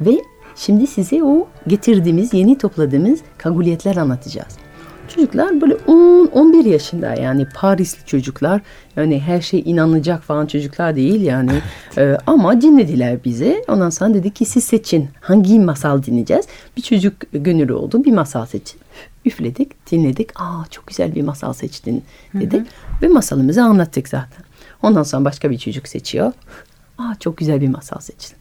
Ve 0.00 0.20
şimdi 0.56 0.86
size 0.86 1.24
o 1.24 1.48
getirdiğimiz, 1.66 2.34
yeni 2.34 2.58
topladığımız 2.58 3.20
kaguliyetler 3.38 3.96
anlatacağız. 3.96 4.56
Çocuklar 5.08 5.60
böyle 5.60 5.74
10-11 5.74 6.68
yaşında 6.68 7.14
yani 7.14 7.46
Parisli 7.54 8.06
çocuklar 8.06 8.60
yani 8.96 9.20
her 9.20 9.40
şey 9.40 9.62
inanılacak 9.66 10.22
falan 10.22 10.46
çocuklar 10.46 10.96
değil 10.96 11.20
yani 11.20 11.50
Ee, 11.98 12.16
ama 12.26 12.60
dinlediler 12.60 13.24
bizi 13.24 13.64
ondan 13.68 13.90
sonra 13.90 14.14
dedi 14.14 14.30
ki 14.30 14.44
siz 14.44 14.64
seçin 14.64 15.08
hangi 15.20 15.58
masal 15.60 16.02
dinleyeceğiz 16.02 16.46
bir 16.76 16.82
çocuk 16.82 17.14
gönüllü 17.32 17.72
oldu 17.72 18.04
bir 18.04 18.12
masal 18.12 18.46
seçin 18.46 18.80
üfledik 19.26 19.90
dinledik 19.90 20.40
aa 20.40 20.64
çok 20.70 20.86
güzel 20.86 21.14
bir 21.14 21.22
masal 21.22 21.52
seçtin 21.52 22.04
dedik 22.34 22.66
ve 23.02 23.08
masalımızı 23.08 23.62
anlattık 23.62 24.08
zaten 24.08 24.44
ondan 24.82 25.02
sonra 25.02 25.24
başka 25.24 25.50
bir 25.50 25.58
çocuk 25.58 25.88
seçiyor 25.88 26.32
aa 26.98 27.14
çok 27.20 27.36
güzel 27.36 27.60
bir 27.60 27.68
masal 27.68 28.00
seçtin 28.00 28.36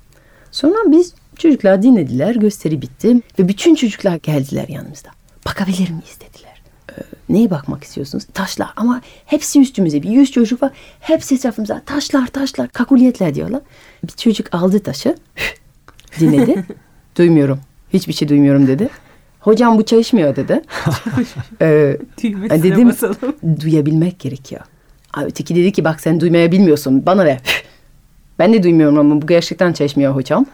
sonra 0.52 0.92
biz 0.92 1.14
çocuklar 1.38 1.84
dinlediler 1.84 2.36
gösteri 2.36 2.82
bitti 2.82 3.22
ve 3.40 3.48
bütün 3.48 3.76
çocuklar 3.76 4.16
geldiler 4.16 4.68
yanımızda 4.68 5.10
bakabilir 5.46 5.90
miyiz 5.90 6.18
dediler 6.20 6.56
ee, 6.92 7.02
neye 7.30 7.50
bakmak 7.50 7.84
istiyorsunuz? 7.84 8.26
Taşlar 8.34 8.70
ama 8.76 9.02
hepsi 9.26 9.62
üstümüze 9.62 10.04
bir 10.04 10.10
yüz 10.10 10.32
çocuk 10.32 10.64
var. 10.64 10.72
Hepsi 11.00 11.36
etrafımıza 11.36 11.82
taşlar 11.86 12.28
taşlar 12.28 12.70
kakuliyetler 12.70 13.36
diyorlar. 13.36 13.62
Bir 14.04 14.12
çocuk 14.12 14.56
aldı 14.56 14.80
taşı 14.80 15.16
dinledi. 16.20 16.66
duymuyorum. 17.18 17.60
Hiçbir 17.94 18.14
şey 18.14 18.28
duymuyorum 18.28 18.68
dedi. 18.68 18.90
Hocam 19.46 19.78
bu 19.78 19.86
çalışmıyor 19.86 20.36
dedi. 20.36 20.62
ee, 21.62 21.98
Düğmesine 22.24 22.64
dedim 22.64 22.90
basalım. 22.90 23.16
duyabilmek 23.62 24.20
gerekiyor. 24.20 24.62
Abi 25.14 25.26
öteki 25.26 25.56
dedi 25.56 25.72
ki 25.72 25.84
bak 25.84 26.02
sen 26.02 26.20
duymaya 26.20 26.52
bilmiyorsun 26.52 27.06
bana 27.06 27.26
ver. 27.26 27.42
Ben 28.40 28.54
de 28.54 28.64
duymuyorum 28.64 28.98
ama 28.98 29.22
bu 29.22 29.28
gerçekten 29.28 29.74
çalışmıyor 29.74 30.16
hocam. 30.16 30.46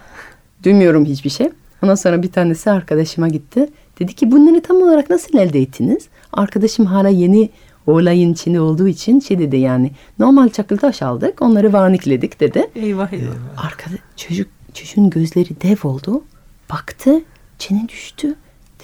Duymuyorum 0.63 1.05
hiçbir 1.05 1.29
şey. 1.29 1.49
Ondan 1.83 1.95
sonra 1.95 2.23
bir 2.23 2.31
tanesi 2.31 2.71
arkadaşıma 2.71 3.27
gitti. 3.27 3.69
Dedi 3.99 4.13
ki 4.13 4.31
bunları 4.31 4.61
tam 4.61 4.77
olarak 4.77 5.09
nasıl 5.09 5.37
elde 5.37 5.61
ettiniz? 5.61 6.07
Arkadaşım 6.33 6.85
hala 6.85 7.09
yeni 7.09 7.49
olayın 7.87 8.33
içinde 8.33 8.61
olduğu 8.61 8.87
için 8.87 9.19
şey 9.19 9.39
dedi 9.39 9.57
yani 9.57 9.91
normal 10.19 10.49
çakıl 10.49 10.77
taş 10.77 11.01
aldık 11.01 11.41
onları 11.41 11.73
varnikledik 11.73 12.39
dedi. 12.39 12.69
Eyvah 12.75 13.13
eyvah. 13.13 13.33
Arkada 13.57 13.95
çocuk 14.15 14.47
çocuğun 14.73 15.09
gözleri 15.09 15.61
dev 15.61 15.77
oldu. 15.83 16.23
Baktı, 16.71 17.21
çene 17.59 17.87
düştü. 17.89 18.35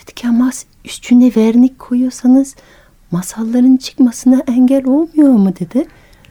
Dedi 0.08 0.16
ki 0.16 0.28
ama 0.28 0.52
üstüne 0.86 1.32
vernik 1.38 1.80
koyuyorsanız 1.80 2.56
masalların 3.12 3.78
çıkmasına 3.78 4.44
engel 4.48 4.86
olmuyor 4.86 5.30
mu 5.30 5.54
dedi. 5.60 5.88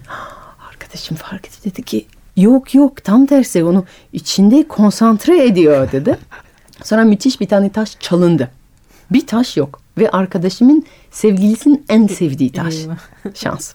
Arkadaşım 0.70 1.16
fark 1.16 1.46
etti 1.46 1.64
dedi 1.64 1.82
ki 1.82 2.06
yok 2.36 2.74
yok 2.74 3.04
tam 3.04 3.26
tersi 3.26 3.64
onu 3.64 3.84
içinde 4.12 4.68
konsantre 4.68 5.44
ediyor 5.44 5.92
dedi. 5.92 6.18
Sonra 6.84 7.04
müthiş 7.04 7.40
bir 7.40 7.48
tane 7.48 7.72
taş 7.72 7.96
çalındı. 8.00 8.50
Bir 9.10 9.26
taş 9.26 9.56
yok 9.56 9.80
ve 9.98 10.10
arkadaşımın 10.10 10.84
sevgilisinin 11.10 11.84
en 11.88 12.06
sevdiği 12.06 12.52
taş. 12.52 12.74
Şans. 13.34 13.74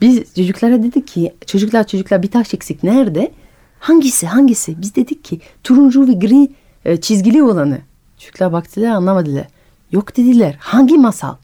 Biz 0.00 0.34
çocuklara 0.34 0.82
dedik 0.82 1.06
ki 1.06 1.34
çocuklar 1.46 1.86
çocuklar 1.86 2.22
bir 2.22 2.30
taş 2.30 2.54
eksik 2.54 2.82
nerede? 2.82 3.32
Hangisi 3.80 4.26
hangisi? 4.26 4.82
Biz 4.82 4.94
dedik 4.94 5.24
ki 5.24 5.40
turuncu 5.64 6.08
ve 6.08 6.12
gri 6.12 6.48
e, 6.84 7.00
çizgili 7.00 7.42
olanı. 7.42 7.78
Çocuklar 8.22 8.52
baktılar 8.52 8.90
anlamadılar. 8.90 9.46
Yok 9.92 10.16
dediler. 10.16 10.56
Hangi 10.58 10.98
masal? 10.98 11.34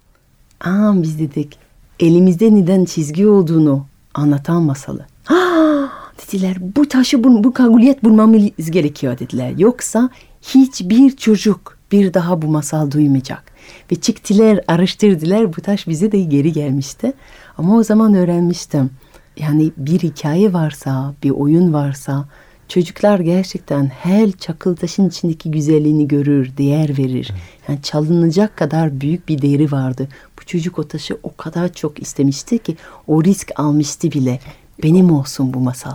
Aa 0.60 1.02
biz 1.02 1.18
dedik 1.18 1.58
elimizde 2.00 2.54
neden 2.54 2.84
çizgi 2.84 3.26
olduğunu 3.26 3.86
anlatan 4.14 4.62
masalı. 4.62 5.06
Ha 5.24 5.36
dediler 6.26 6.56
bu 6.76 6.88
taşı 6.88 7.24
bu, 7.24 7.44
bu 7.44 7.52
kaguliyet 7.52 8.04
bulmamız 8.04 8.70
gerekiyor 8.70 9.18
dediler. 9.18 9.52
Yoksa 9.58 10.10
hiçbir 10.42 11.16
çocuk 11.16 11.78
bir 11.92 12.14
daha 12.14 12.42
bu 12.42 12.46
masal 12.46 12.90
duymayacak. 12.90 13.44
Ve 13.92 13.96
çıktılar 13.96 14.60
araştırdılar 14.68 15.56
bu 15.56 15.60
taş 15.60 15.88
bize 15.88 16.12
de 16.12 16.20
geri 16.20 16.52
gelmişti. 16.52 17.12
Ama 17.58 17.76
o 17.76 17.82
zaman 17.82 18.14
öğrenmiştim. 18.14 18.90
Yani 19.36 19.72
bir 19.76 19.98
hikaye 19.98 20.52
varsa, 20.52 21.14
bir 21.22 21.30
oyun 21.30 21.72
varsa 21.72 22.28
çocuklar 22.68 23.20
gerçekten 23.20 23.86
her 23.86 24.32
çakıl 24.32 24.76
taşın 24.76 25.08
içindeki 25.08 25.50
güzelliğini 25.50 26.08
görür, 26.08 26.56
değer 26.56 26.98
verir. 26.98 27.32
Yani 27.68 27.82
çalınacak 27.82 28.56
kadar 28.56 29.00
büyük 29.00 29.28
bir 29.28 29.42
değeri 29.42 29.72
vardı. 29.72 30.08
Bu 30.40 30.44
çocuk 30.46 30.78
o 30.78 30.88
taşı 30.88 31.18
o 31.22 31.36
kadar 31.36 31.72
çok 31.72 32.02
istemişti 32.02 32.58
ki 32.58 32.76
o 33.06 33.24
risk 33.24 33.52
almıştı 33.56 34.12
bile. 34.12 34.40
Benim 34.82 35.10
olsun 35.10 35.54
bu 35.54 35.60
masal. 35.60 35.94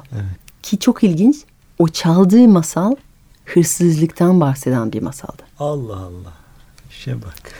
Ki 0.64 0.80
çok 0.80 1.04
ilginç. 1.04 1.36
O 1.80 1.88
çaldığı 1.88 2.48
masal 2.48 2.96
hırsızlıktan 3.46 4.42
bahseden 4.42 4.94
bir 4.94 5.02
masaldı. 5.02 5.44
Allah 5.60 5.98
Allah. 5.98 6.34
İşe 6.90 7.16
bak. 7.22 7.54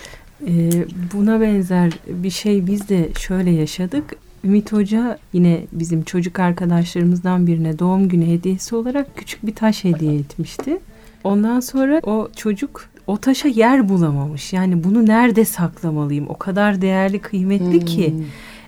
Ee, 0.48 0.86
buna 1.14 1.42
benzer 1.42 1.94
bir 2.08 2.30
şey 2.30 2.68
biz 2.68 2.90
de 2.90 3.10
şöyle 3.20 3.52
yaşadık. 3.52 4.16
Ümit 4.44 4.72
Hoca 4.72 5.18
yine 5.34 5.62
bizim 5.72 6.04
çocuk 6.04 6.40
arkadaşlarımızdan 6.40 7.48
birine 7.48 7.80
doğum 7.80 8.08
günü 8.10 8.26
hediyesi 8.26 8.76
olarak 8.76 9.16
küçük 9.16 9.46
bir 9.46 9.56
taş 9.56 9.84
hediye 9.84 10.16
etmişti. 10.16 10.78
Ondan 11.24 11.60
sonra 11.60 12.00
o 12.04 12.28
çocuk 12.36 12.90
o 13.08 13.18
taşa 13.18 13.48
yer 13.48 13.90
bulamamış. 13.90 14.54
Yani 14.54 14.84
bunu 14.84 15.06
nerede 15.06 15.46
saklamalıyım? 15.46 16.30
O 16.30 16.38
kadar 16.38 16.82
değerli, 16.82 17.20
kıymetli 17.20 17.86
ki. 17.86 18.16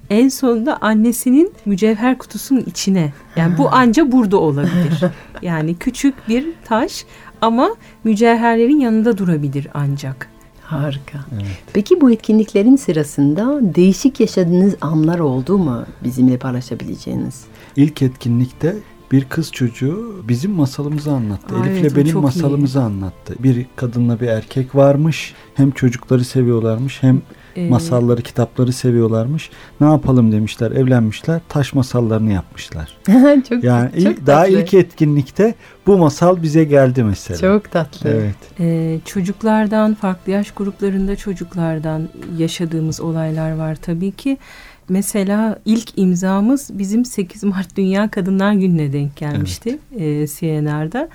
En 0.09 0.29
sonunda 0.29 0.77
annesinin 0.81 1.51
mücevher 1.65 2.17
kutusunun 2.17 2.63
içine. 2.65 3.13
Yani 3.35 3.57
bu 3.57 3.69
anca 3.71 4.11
burada 4.11 4.37
olabilir. 4.37 5.01
Yani 5.41 5.75
küçük 5.75 6.29
bir 6.29 6.45
taş 6.65 7.05
ama 7.41 7.69
mücevherlerin 8.03 8.79
yanında 8.79 9.17
durabilir 9.17 9.67
ancak. 9.73 10.29
Harika. 10.65 11.19
Peki 11.73 12.01
bu 12.01 12.11
etkinliklerin 12.11 12.75
sırasında 12.75 13.59
değişik 13.75 14.19
yaşadığınız 14.19 14.75
anlar 14.81 15.19
oldu 15.19 15.57
mu 15.57 15.85
bizimle 16.03 16.37
paylaşabileceğiniz? 16.37 17.43
İlk 17.75 18.01
etkinlikte 18.01 18.75
bir 19.11 19.25
kız 19.25 19.51
çocuğu 19.51 20.23
bizim 20.27 20.51
masalımızı 20.51 21.11
anlattı. 21.11 21.55
Aa, 21.55 21.65
Elif'le 21.65 21.81
evet, 21.81 21.95
benim 21.95 22.19
masalımızı 22.19 22.81
anlattı. 22.81 23.35
Bir 23.39 23.65
kadınla 23.75 24.19
bir 24.19 24.27
erkek 24.27 24.75
varmış. 24.75 25.33
Hem 25.55 25.71
çocukları 25.71 26.25
seviyorlarmış 26.25 27.03
hem 27.03 27.21
Ee, 27.55 27.69
masalları, 27.69 28.21
kitapları 28.21 28.73
seviyorlarmış. 28.73 29.49
Ne 29.81 29.87
yapalım 29.87 30.31
demişler, 30.31 30.71
evlenmişler. 30.71 31.41
Taş 31.49 31.73
masallarını 31.73 32.31
yapmışlar. 32.33 32.97
çok 33.49 33.63
Yani 33.63 33.89
çok 33.91 34.01
ilk- 34.01 34.27
daha 34.27 34.43
tatlı. 34.43 34.59
ilk 34.61 34.73
etkinlikte 34.73 35.55
bu 35.87 35.97
masal 35.97 36.41
bize 36.41 36.63
geldi 36.63 37.03
mesela. 37.03 37.39
Çok 37.39 37.71
tatlı. 37.71 38.09
Evet. 38.09 38.35
Ee, 38.59 38.99
çocuklardan, 39.05 39.93
farklı 39.93 40.31
yaş 40.31 40.51
gruplarında 40.51 41.15
çocuklardan 41.15 42.09
yaşadığımız 42.37 43.01
olaylar 43.01 43.55
var 43.55 43.75
tabii 43.75 44.11
ki. 44.11 44.37
Mesela 44.89 45.59
ilk 45.65 45.97
imzamız 45.97 46.69
bizim 46.73 47.05
8 47.05 47.43
Mart 47.43 47.77
Dünya 47.77 48.09
Kadınlar 48.11 48.53
Günü'ne 48.53 48.93
denk 48.93 49.15
gelmişti 49.17 49.79
e, 49.99 50.27
CNR'da. 50.27 51.09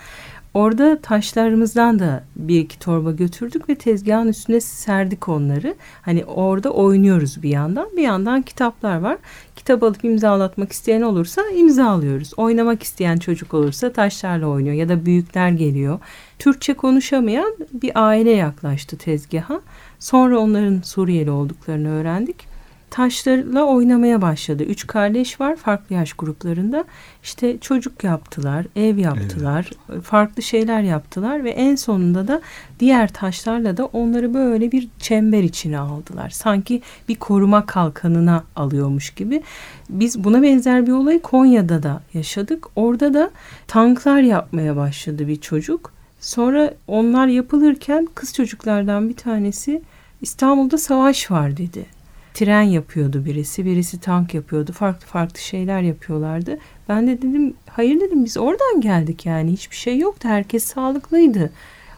Orada 0.54 0.98
taşlarımızdan 1.02 1.98
da 1.98 2.24
bir 2.36 2.60
iki 2.60 2.78
torba 2.78 3.12
götürdük 3.12 3.68
ve 3.68 3.74
tezgahın 3.74 4.28
üstüne 4.28 4.60
serdik 4.60 5.28
onları. 5.28 5.74
Hani 6.02 6.24
orada 6.24 6.70
oynuyoruz 6.70 7.42
bir 7.42 7.48
yandan. 7.48 7.88
Bir 7.96 8.02
yandan 8.02 8.42
kitaplar 8.42 8.96
var. 9.00 9.18
Kitap 9.56 9.82
alıp 9.82 10.04
imzalatmak 10.04 10.72
isteyen 10.72 11.02
olursa 11.02 11.42
imzalıyoruz. 11.56 12.32
Oynamak 12.36 12.82
isteyen 12.82 13.16
çocuk 13.16 13.54
olursa 13.54 13.92
taşlarla 13.92 14.46
oynuyor 14.46 14.74
ya 14.74 14.88
da 14.88 15.06
büyükler 15.06 15.50
geliyor. 15.50 15.98
Türkçe 16.38 16.74
konuşamayan 16.74 17.56
bir 17.72 17.92
aile 17.94 18.30
yaklaştı 18.30 18.98
tezgaha. 18.98 19.60
Sonra 19.98 20.38
onların 20.38 20.80
Suriyeli 20.80 21.30
olduklarını 21.30 21.90
öğrendik. 21.90 22.49
Taşlarla 22.90 23.64
oynamaya 23.64 24.22
başladı. 24.22 24.62
Üç 24.62 24.86
kardeş 24.86 25.40
var 25.40 25.56
farklı 25.56 25.94
yaş 25.94 26.12
gruplarında. 26.12 26.84
İşte 27.22 27.58
çocuk 27.58 28.04
yaptılar, 28.04 28.66
ev 28.76 28.96
yaptılar, 28.96 29.70
farklı 30.02 30.42
şeyler 30.42 30.80
yaptılar 30.80 31.44
ve 31.44 31.50
en 31.50 31.74
sonunda 31.74 32.28
da 32.28 32.40
diğer 32.80 33.12
taşlarla 33.12 33.76
da 33.76 33.86
onları 33.86 34.34
böyle 34.34 34.72
bir 34.72 34.88
çember 34.98 35.42
içine 35.42 35.78
aldılar. 35.78 36.30
Sanki 36.30 36.82
bir 37.08 37.16
koruma 37.16 37.66
kalkanına 37.66 38.44
alıyormuş 38.56 39.10
gibi. 39.10 39.42
Biz 39.90 40.24
buna 40.24 40.42
benzer 40.42 40.86
bir 40.86 40.92
olayı 40.92 41.22
Konya'da 41.22 41.82
da 41.82 42.02
yaşadık. 42.14 42.66
Orada 42.76 43.14
da 43.14 43.30
tanklar 43.66 44.20
yapmaya 44.20 44.76
başladı 44.76 45.28
bir 45.28 45.36
çocuk. 45.36 45.92
Sonra 46.20 46.74
onlar 46.86 47.26
yapılırken 47.26 48.08
kız 48.14 48.34
çocuklardan 48.34 49.08
bir 49.08 49.16
tanesi 49.16 49.82
İstanbul'da 50.20 50.78
savaş 50.78 51.30
var 51.30 51.56
dedi. 51.56 51.99
Tren 52.34 52.62
yapıyordu 52.62 53.24
birisi, 53.24 53.64
birisi 53.64 54.00
tank 54.00 54.34
yapıyordu. 54.34 54.72
Farklı 54.72 55.06
farklı 55.06 55.40
şeyler 55.40 55.82
yapıyorlardı. 55.82 56.58
Ben 56.88 57.06
de 57.06 57.18
dedim 57.18 57.54
hayır 57.70 58.00
dedim 58.00 58.24
biz 58.24 58.36
oradan 58.36 58.80
geldik 58.80 59.26
yani 59.26 59.52
hiçbir 59.52 59.76
şey 59.76 59.98
yoktu. 59.98 60.28
Herkes 60.28 60.64
sağlıklıydı. 60.64 61.50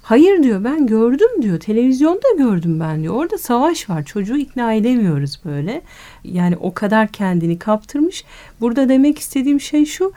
Hayır 0.03 0.43
diyor 0.43 0.65
ben 0.65 0.87
gördüm 0.87 1.43
diyor. 1.43 1.61
Televizyonda 1.61 2.29
gördüm 2.39 2.81
ben 2.81 3.03
diyor. 3.03 3.15
Orada 3.15 3.39
savaş 3.39 3.91
var. 3.91 4.05
Çocuğu 4.05 4.37
ikna 4.37 4.73
edemiyoruz 4.73 5.41
böyle. 5.45 5.83
Yani 6.25 6.57
o 6.57 6.75
kadar 6.75 7.09
kendini 7.09 7.59
kaptırmış. 7.59 8.25
Burada 8.61 8.89
demek 8.89 9.19
istediğim 9.19 9.61
şey 9.61 9.85
şu 9.85 10.13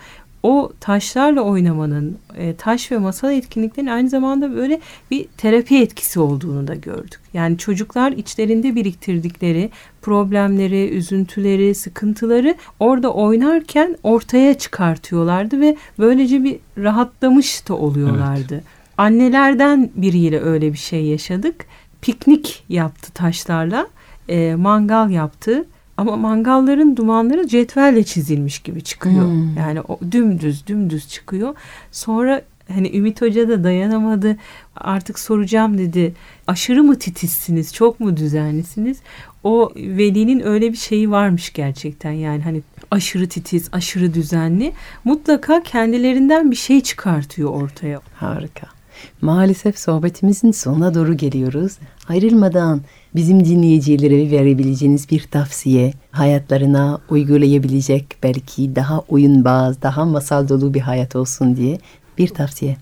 o 0.45 0.71
taşlarla 0.79 1.41
oynamanın, 1.41 2.17
e, 2.38 2.55
taş 2.55 2.91
ve 2.91 2.97
masal 2.97 3.34
etkinliklerin 3.34 3.88
aynı 3.88 4.10
zamanda 4.10 4.55
böyle 4.55 4.79
bir 5.12 5.25
terapi 5.38 5.77
etkisi 5.77 6.19
olduğunu 6.19 6.67
da 6.67 6.75
gördük. 6.75 7.19
Yani 7.34 7.58
çocuklar 7.58 8.12
içlerinde 8.12 8.75
biriktirdikleri 8.75 9.69
problemleri, 10.01 10.89
üzüntüleri, 10.89 11.75
sıkıntıları 11.75 12.55
orada 12.79 13.13
oynarken 13.13 13.97
ortaya 14.03 14.58
çıkartıyorlardı 14.58 15.62
ve 15.62 15.77
böylece 15.99 16.43
bir 16.43 16.60
rahatlamış 16.77 17.69
da 17.69 17.73
oluyorlardı. 17.73 18.53
Evet. 18.53 18.63
Annelerden 18.97 19.89
biriyle 19.95 20.41
öyle 20.41 20.73
bir 20.73 20.77
şey 20.77 21.05
yaşadık. 21.05 21.65
Piknik 22.01 22.63
yaptı 22.69 23.12
taşlarla, 23.12 23.88
e, 24.29 24.55
mangal 24.55 25.10
yaptı 25.10 25.65
ama 25.97 26.15
mangalların 26.15 26.97
dumanları 26.97 27.47
cetvelle 27.47 28.03
çizilmiş 28.03 28.60
gibi 28.60 28.81
çıkıyor. 28.84 29.25
Hmm. 29.25 29.58
Yani 29.58 29.81
o 29.81 29.99
dümdüz 30.12 30.67
dümdüz 30.67 31.10
çıkıyor. 31.10 31.55
Sonra 31.91 32.41
hani 32.73 32.97
Ümit 32.97 33.21
Hoca 33.21 33.49
da 33.49 33.63
dayanamadı. 33.63 34.38
Artık 34.75 35.19
soracağım 35.19 35.77
dedi. 35.77 36.13
Aşırı 36.47 36.84
mı 36.84 36.99
titizsiniz? 36.99 37.73
Çok 37.73 37.99
mu 37.99 38.17
düzenlisiniz? 38.17 38.97
O 39.43 39.71
velinin 39.75 40.45
öyle 40.45 40.71
bir 40.71 40.77
şeyi 40.77 41.12
varmış 41.12 41.53
gerçekten. 41.53 42.12
Yani 42.12 42.41
hani 42.41 42.62
aşırı 42.91 43.29
titiz, 43.29 43.69
aşırı 43.71 44.13
düzenli. 44.13 44.73
Mutlaka 45.03 45.63
kendilerinden 45.63 46.51
bir 46.51 46.55
şey 46.55 46.81
çıkartıyor 46.81 47.49
ortaya. 47.49 48.01
Harika. 48.15 48.74
Maalesef 49.21 49.79
sohbetimizin 49.79 50.51
sonuna 50.51 50.93
doğru 50.93 51.17
geliyoruz. 51.17 51.77
Ayrılmadan 52.09 52.81
bizim 53.15 53.45
dinleyicilere 53.45 54.31
verebileceğiniz 54.31 55.09
bir 55.11 55.23
tavsiye, 55.31 55.93
hayatlarına 56.11 56.99
uygulayabilecek 57.09 58.17
belki 58.23 58.75
daha 58.75 58.99
oyunbaz, 58.99 59.81
daha 59.81 60.05
masal 60.05 60.49
dolu 60.49 60.73
bir 60.73 60.81
hayat 60.81 61.15
olsun 61.15 61.55
diye 61.55 61.79
bir 62.17 62.27
tavsiye. 62.27 62.77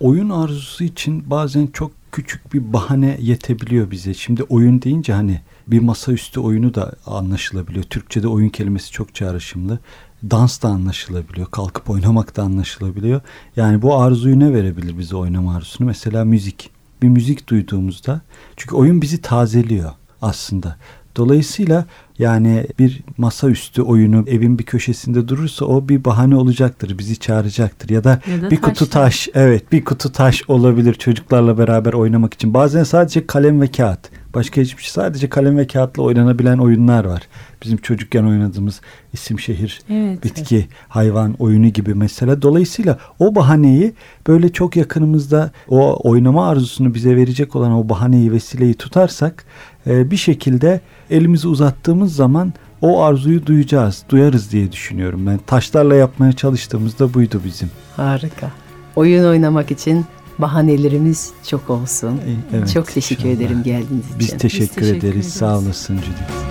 Oyun 0.00 0.30
arzusu 0.30 0.84
için 0.84 1.30
bazen 1.30 1.66
çok 1.66 1.90
küçük 2.12 2.54
bir 2.54 2.72
bahane 2.72 3.16
yetebiliyor 3.20 3.90
bize. 3.90 4.14
Şimdi 4.14 4.42
oyun 4.42 4.82
deyince 4.82 5.12
hani 5.12 5.40
bir 5.66 5.78
masaüstü 5.78 6.40
oyunu 6.40 6.74
da 6.74 6.92
anlaşılabiliyor. 7.06 7.84
Türkçe'de 7.84 8.28
oyun 8.28 8.48
kelimesi 8.48 8.92
çok 8.92 9.14
çağrışımlı. 9.14 9.78
Dans 10.22 10.62
da 10.62 10.68
anlaşılabiliyor. 10.68 11.46
Kalkıp 11.50 11.90
oynamak 11.90 12.36
da 12.36 12.42
anlaşılabiliyor. 12.42 13.20
Yani 13.56 13.82
bu 13.82 13.96
arzuyu 13.96 14.38
ne 14.38 14.54
verebilir 14.54 14.98
bize 14.98 15.16
oynama 15.16 15.56
arzusunu? 15.56 15.86
Mesela 15.86 16.24
müzik. 16.24 16.70
Bir 17.02 17.08
müzik 17.08 17.48
duyduğumuzda 17.48 18.20
çünkü 18.56 18.74
oyun 18.74 19.02
bizi 19.02 19.22
tazeliyor 19.22 19.90
aslında. 20.22 20.76
Dolayısıyla 21.16 21.84
yani 22.18 22.66
bir 22.78 23.02
masaüstü 23.18 23.82
oyunu 23.82 24.24
evin 24.26 24.58
bir 24.58 24.64
köşesinde 24.64 25.28
durursa 25.28 25.64
o 25.64 25.88
bir 25.88 26.04
bahane 26.04 26.36
olacaktır. 26.36 26.98
Bizi 26.98 27.16
çağıracaktır. 27.16 27.90
Ya 27.90 28.04
da, 28.04 28.20
ya 28.30 28.42
da 28.42 28.50
bir 28.50 28.56
taşlar. 28.56 28.74
kutu 28.74 28.90
taş. 28.90 29.28
Evet 29.34 29.72
bir 29.72 29.84
kutu 29.84 30.12
taş 30.12 30.42
olabilir 30.50 30.94
çocuklarla 30.94 31.58
beraber 31.58 31.92
oynamak 31.92 32.34
için. 32.34 32.54
Bazen 32.54 32.84
sadece 32.84 33.26
kalem 33.26 33.60
ve 33.60 33.66
kağıt. 33.66 34.00
Başka 34.38 34.60
hiçbir 34.60 34.82
şey. 34.82 34.92
Sadece 34.92 35.28
kalem 35.28 35.58
ve 35.58 35.66
kağıtla 35.66 36.02
oynanabilen 36.02 36.58
oyunlar 36.58 37.04
var. 37.04 37.22
Bizim 37.62 37.76
çocukken 37.76 38.24
oynadığımız 38.24 38.80
isim 39.12 39.40
şehir, 39.40 39.80
evet, 39.90 40.24
bitki, 40.24 40.56
evet. 40.56 40.68
hayvan 40.88 41.34
oyunu 41.38 41.68
gibi 41.68 41.94
mesela. 41.94 42.42
Dolayısıyla 42.42 42.98
o 43.18 43.34
bahaneyi 43.34 43.92
böyle 44.26 44.52
çok 44.52 44.76
yakınımızda 44.76 45.50
o 45.68 46.08
oynama 46.10 46.48
arzusunu 46.48 46.94
bize 46.94 47.16
verecek 47.16 47.56
olan 47.56 47.72
o 47.72 47.88
bahaneyi, 47.88 48.32
vesileyi 48.32 48.74
tutarsak 48.74 49.44
e, 49.86 50.10
bir 50.10 50.16
şekilde 50.16 50.80
elimizi 51.10 51.48
uzattığımız 51.48 52.16
zaman 52.16 52.52
o 52.82 53.02
arzuyu 53.02 53.46
duyacağız, 53.46 54.02
duyarız 54.08 54.52
diye 54.52 54.72
düşünüyorum. 54.72 55.26
Ben 55.26 55.38
taşlarla 55.46 55.94
yapmaya 55.94 56.32
çalıştığımızda 56.32 57.14
buydu 57.14 57.40
bizim. 57.44 57.70
Harika. 57.96 58.50
Oyun 58.96 59.24
oynamak 59.24 59.70
için 59.70 60.06
bahanelerimiz 60.38 61.30
çok 61.46 61.70
olsun. 61.70 62.20
Evet, 62.56 62.72
çok 62.74 62.86
teşekkür 62.86 63.24
inşallah. 63.24 63.44
ederim 63.44 63.62
geldiğiniz 63.62 64.04
için. 64.06 64.18
Biz 64.18 64.28
teşekkür, 64.38 64.44
Biz 64.60 64.68
teşekkür 64.68 64.82
ederiz. 64.96 65.04
ederiz. 65.04 65.32
Sağ 65.34 65.58
olasın 65.58 65.96
Judith. 65.96 66.48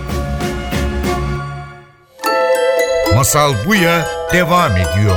Masal 3.16 3.54
Buya 3.68 4.06
devam 4.34 4.72
ediyor. 4.72 5.16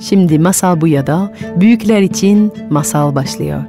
Şimdi 0.00 0.38
Masal 0.38 0.80
Buya'da 0.80 1.34
büyükler 1.56 2.00
için 2.02 2.52
masal 2.70 3.14
başlıyor. 3.14 3.62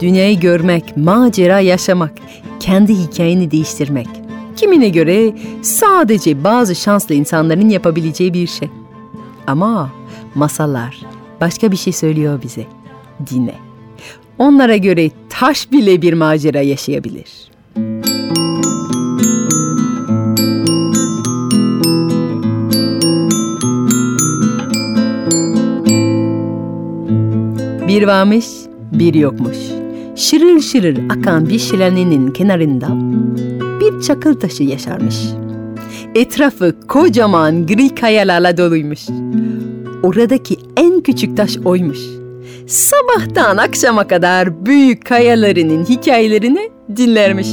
Dünyayı 0.00 0.40
görmek, 0.40 0.96
macera 0.96 1.60
yaşamak, 1.60 2.12
kendi 2.60 2.94
hikayeni 2.94 3.50
değiştirmek. 3.50 4.08
Kimine 4.56 4.88
göre 4.88 5.32
sadece 5.62 6.44
bazı 6.44 6.74
şanslı 6.74 7.14
insanların 7.14 7.68
yapabileceği 7.68 8.34
bir 8.34 8.46
şey. 8.46 8.68
Ama 9.46 9.90
masallar 10.34 11.06
başka 11.40 11.72
bir 11.72 11.76
şey 11.76 11.92
söylüyor 11.92 12.42
bize. 12.42 12.66
Dinle. 13.30 13.54
Onlara 14.38 14.76
göre 14.76 15.10
taş 15.30 15.72
bile 15.72 16.02
bir 16.02 16.12
macera 16.12 16.60
yaşayabilir. 16.60 17.52
Bir 27.88 28.06
varmış, 28.06 28.46
bir 28.92 29.14
yokmuş. 29.14 29.56
Şırır 30.16 30.60
şırır 30.60 30.98
akan 31.10 31.48
bir 31.48 31.58
şelalenin 31.58 32.30
kenarında 32.30 32.88
bir 33.80 34.02
çakıl 34.02 34.34
taşı 34.34 34.62
yaşarmış. 34.62 35.16
Etrafı 36.14 36.74
kocaman 36.88 37.66
gri 37.66 37.94
kayalarla 37.94 38.56
doluymuş. 38.56 39.00
Oradaki 40.02 40.56
en 40.76 41.00
küçük 41.00 41.36
taş 41.36 41.56
oymuş. 41.64 41.98
Sabahtan 42.66 43.56
akşama 43.56 44.06
kadar 44.08 44.66
büyük 44.66 45.06
kayalarının 45.06 45.84
hikayelerini 45.84 46.70
dinlermiş. 46.96 47.48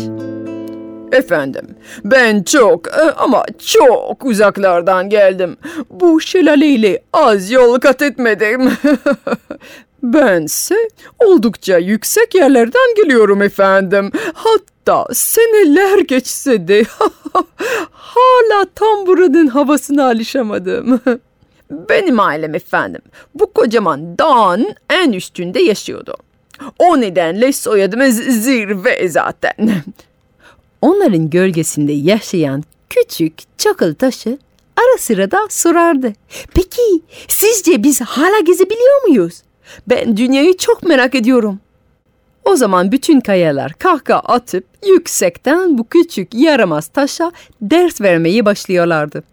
Efendim, 1.11 1.67
ben 2.03 2.43
çok 2.43 2.87
e, 2.87 3.01
ama 3.17 3.45
çok 3.65 4.25
uzaklardan 4.25 5.09
geldim. 5.09 5.57
Bu 5.89 6.21
şelaleyle 6.21 7.01
az 7.13 7.51
yol 7.51 7.79
kat 7.79 8.01
etmedim. 8.01 8.71
Bense 10.03 10.75
oldukça 11.19 11.77
yüksek 11.77 12.35
yerlerden 12.35 12.95
geliyorum 12.95 13.41
efendim. 13.41 14.11
Hatta 14.33 15.05
seneler 15.13 15.99
geçse 15.99 16.67
de 16.67 16.83
hala 17.91 18.65
tam 18.75 19.07
buranın 19.07 19.47
havasına 19.47 20.05
alışamadım. 20.09 21.01
Benim 21.71 22.19
ailem 22.19 22.55
efendim 22.55 23.01
bu 23.35 23.53
kocaman 23.53 24.17
dağın 24.17 24.75
en 24.89 25.11
üstünde 25.11 25.61
yaşıyordu. 25.61 26.15
O 26.79 27.01
nedenle 27.01 27.53
soyadımız 27.53 28.15
zirve 28.15 29.09
zaten. 29.09 29.55
Onların 30.81 31.29
gölgesinde 31.29 31.91
yaşayan 31.91 32.63
küçük 32.89 33.33
çakıl 33.57 33.95
taşı 33.95 34.37
ara 34.77 34.97
sıra 34.97 35.31
da 35.31 35.47
sorardı. 35.49 36.13
Peki 36.53 37.01
sizce 37.27 37.83
biz 37.83 38.01
hala 38.01 38.39
gezebiliyor 38.39 39.03
muyuz? 39.07 39.41
Ben 39.87 40.17
dünyayı 40.17 40.57
çok 40.57 40.83
merak 40.83 41.15
ediyorum. 41.15 41.59
O 42.45 42.55
zaman 42.55 42.91
bütün 42.91 43.19
kayalar 43.19 43.73
kahkaha 43.73 44.19
atıp 44.19 44.65
yüksekten 44.87 45.77
bu 45.77 45.87
küçük 45.87 46.33
yaramaz 46.33 46.87
taşa 46.87 47.31
ders 47.61 48.01
vermeyi 48.01 48.45
başlıyorlardı. 48.45 49.23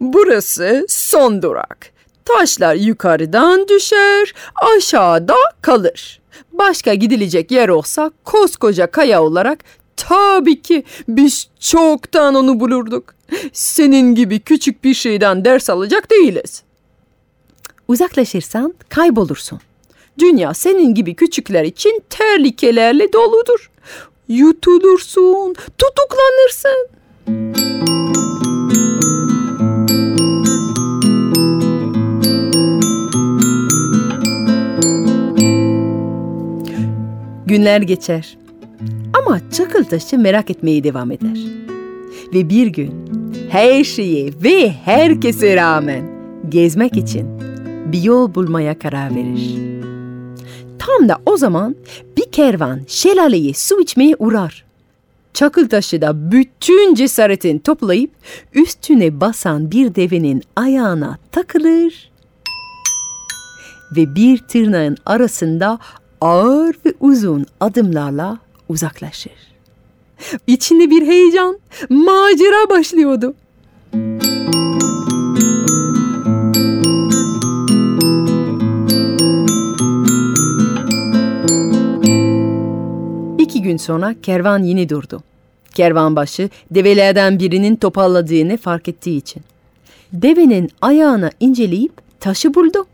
Burası 0.00 0.86
son 0.88 1.42
durak. 1.42 1.90
Taşlar 2.24 2.74
yukarıdan 2.74 3.68
düşer, 3.68 4.34
aşağıda 4.76 5.34
kalır. 5.62 6.20
Başka 6.52 6.94
gidilecek 6.94 7.50
yer 7.50 7.68
olsa 7.68 8.10
koskoca 8.24 8.90
kaya 8.90 9.22
olarak 9.22 9.64
tabii 10.08 10.62
ki 10.62 10.84
biz 11.08 11.48
çoktan 11.60 12.34
onu 12.34 12.60
bulurduk. 12.60 13.14
Senin 13.52 14.14
gibi 14.14 14.40
küçük 14.40 14.84
bir 14.84 14.94
şeyden 14.94 15.44
ders 15.44 15.70
alacak 15.70 16.10
değiliz. 16.10 16.62
Uzaklaşırsan 17.88 18.74
kaybolursun. 18.88 19.60
Dünya 20.18 20.54
senin 20.54 20.94
gibi 20.94 21.14
küçükler 21.14 21.64
için 21.64 22.02
tehlikelerle 22.10 23.12
doludur. 23.12 23.70
Yutulursun, 24.28 25.54
tutuklanırsın. 25.78 26.88
Günler 37.46 37.80
geçer. 37.80 38.38
Ama 39.28 39.50
çakıl 39.50 39.84
taşı 39.84 40.18
merak 40.18 40.50
etmeyi 40.50 40.84
devam 40.84 41.10
eder. 41.10 41.38
Ve 42.34 42.48
bir 42.48 42.66
gün 42.66 42.92
her 43.50 43.84
şeye 43.84 44.30
ve 44.44 44.70
herkese 44.70 45.56
rağmen 45.56 46.10
gezmek 46.48 46.96
için 46.96 47.40
bir 47.92 48.02
yol 48.02 48.34
bulmaya 48.34 48.78
karar 48.78 49.14
verir. 49.14 49.58
Tam 50.78 51.08
da 51.08 51.18
o 51.26 51.36
zaman 51.36 51.76
bir 52.16 52.30
kervan 52.32 52.80
şelaleye 52.86 53.54
su 53.54 53.80
içmeye 53.80 54.16
uğrar. 54.18 54.64
Çakıl 55.34 55.68
taşı 55.68 56.00
da 56.00 56.32
bütün 56.32 56.94
cesaretini 56.94 57.60
toplayıp 57.60 58.10
üstüne 58.54 59.20
basan 59.20 59.70
bir 59.70 59.94
devenin 59.94 60.42
ayağına 60.56 61.18
takılır 61.32 62.10
ve 63.96 64.14
bir 64.14 64.38
tırnağın 64.38 64.96
arasında 65.06 65.78
ağır 66.20 66.76
ve 66.86 66.94
uzun 67.00 67.46
adımlarla 67.60 68.38
uzaklaşır. 68.68 69.32
İçinde 70.46 70.90
bir 70.90 71.06
heyecan, 71.06 71.58
macera 71.88 72.70
başlıyordu. 72.70 73.34
İki 83.38 83.62
gün 83.62 83.76
sonra 83.76 84.14
kervan 84.22 84.62
yine 84.62 84.88
durdu. 84.88 85.22
Kervanbaşı 85.74 86.50
develerden 86.70 87.38
birinin 87.38 87.76
topalladığını 87.76 88.56
fark 88.56 88.88
ettiği 88.88 89.16
için. 89.16 89.42
Devenin 90.12 90.70
ayağına 90.82 91.30
inceleyip 91.40 91.92
taşı 92.20 92.54
buldu. 92.54 92.86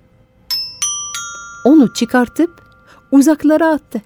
Onu 1.65 1.95
çıkartıp 1.95 2.63
uzaklara 3.13 3.69
attı. 3.69 4.03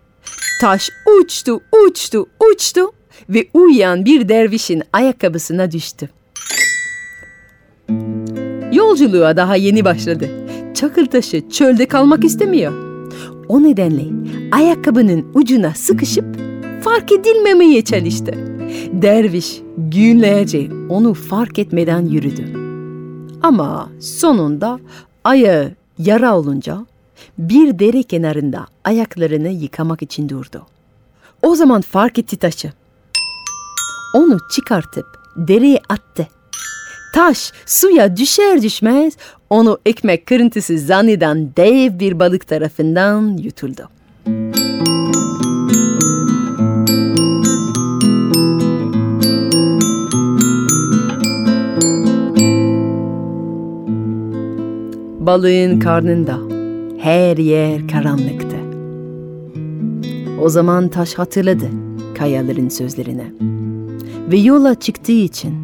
Taş 0.61 0.90
uçtu, 1.21 1.61
uçtu, 1.87 2.27
uçtu 2.53 2.81
ve 3.29 3.49
uyuyan 3.55 4.05
bir 4.05 4.29
dervişin 4.29 4.83
ayakkabısına 4.92 5.71
düştü. 5.71 6.09
Yolculuğa 8.73 9.37
daha 9.37 9.57
yeni 9.57 9.85
başladı. 9.85 10.29
Çakıl 10.75 11.07
taşı 11.07 11.51
çölde 11.51 11.88
kalmak 11.88 12.25
istemiyor. 12.25 12.73
O 13.49 13.62
nedenle 13.62 14.05
ayakkabının 14.53 15.27
ucuna 15.35 15.75
sıkışıp 15.75 16.25
fark 16.83 17.12
edilmemeye 17.12 17.85
çalıştı. 17.85 18.33
Derviş 18.92 19.61
günlerce 19.77 20.68
onu 20.88 21.14
fark 21.14 21.59
etmeden 21.59 22.07
yürüdü. 22.07 22.44
Ama 23.42 23.90
sonunda 24.01 24.81
ayağı 25.25 25.73
yara 25.99 26.37
olunca 26.37 26.87
bir 27.39 27.79
dere 27.79 28.03
kenarında 28.03 28.67
ayaklarını 28.85 29.49
yıkamak 29.49 30.03
için 30.03 30.29
durdu. 30.29 30.67
O 31.43 31.55
zaman 31.55 31.81
fark 31.81 32.19
etti 32.19 32.37
taşı. 32.37 32.73
Onu 34.15 34.39
çıkartıp 34.51 35.07
dereye 35.37 35.81
attı. 35.89 36.29
Taş 37.15 37.53
suya 37.67 38.17
düşer 38.17 38.63
düşmez 38.63 39.17
onu 39.51 39.79
ekmek 39.87 40.27
kırıntısı 40.27 40.79
zanneden 40.79 41.51
dev 41.57 41.99
bir 41.99 42.19
balık 42.19 42.49
tarafından 42.49 43.37
yutuldu. 43.37 43.89
Balığın 55.21 55.81
karnında 55.81 56.58
her 56.99 57.37
yer 57.37 57.89
karanlıktı. 57.89 58.57
O 60.43 60.49
zaman 60.49 60.89
taş 60.89 61.15
hatırladı 61.15 61.71
kayaların 62.19 62.69
sözlerini. 62.69 63.33
Ve 64.31 64.37
yola 64.37 64.75
çıktığı 64.75 65.13
için 65.13 65.55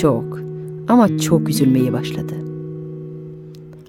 çok 0.00 0.40
ama 0.88 1.18
çok 1.18 1.48
üzülmeye 1.48 1.92
başladı. 1.92 2.34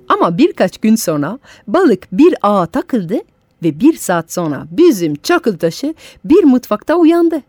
Ama 0.10 0.38
birkaç 0.38 0.78
gün 0.78 0.96
sonra 0.96 1.40
balık 1.68 2.08
bir 2.12 2.36
ağa 2.42 2.66
takıldı 2.66 3.16
ve 3.64 3.80
bir 3.80 3.94
saat 3.94 4.32
sonra 4.32 4.68
bizim 4.72 5.16
çakıl 5.16 5.58
taşı 5.58 5.96
bir 6.26 6.44
mutfakta 6.44 6.96
uyandı. 6.96 7.42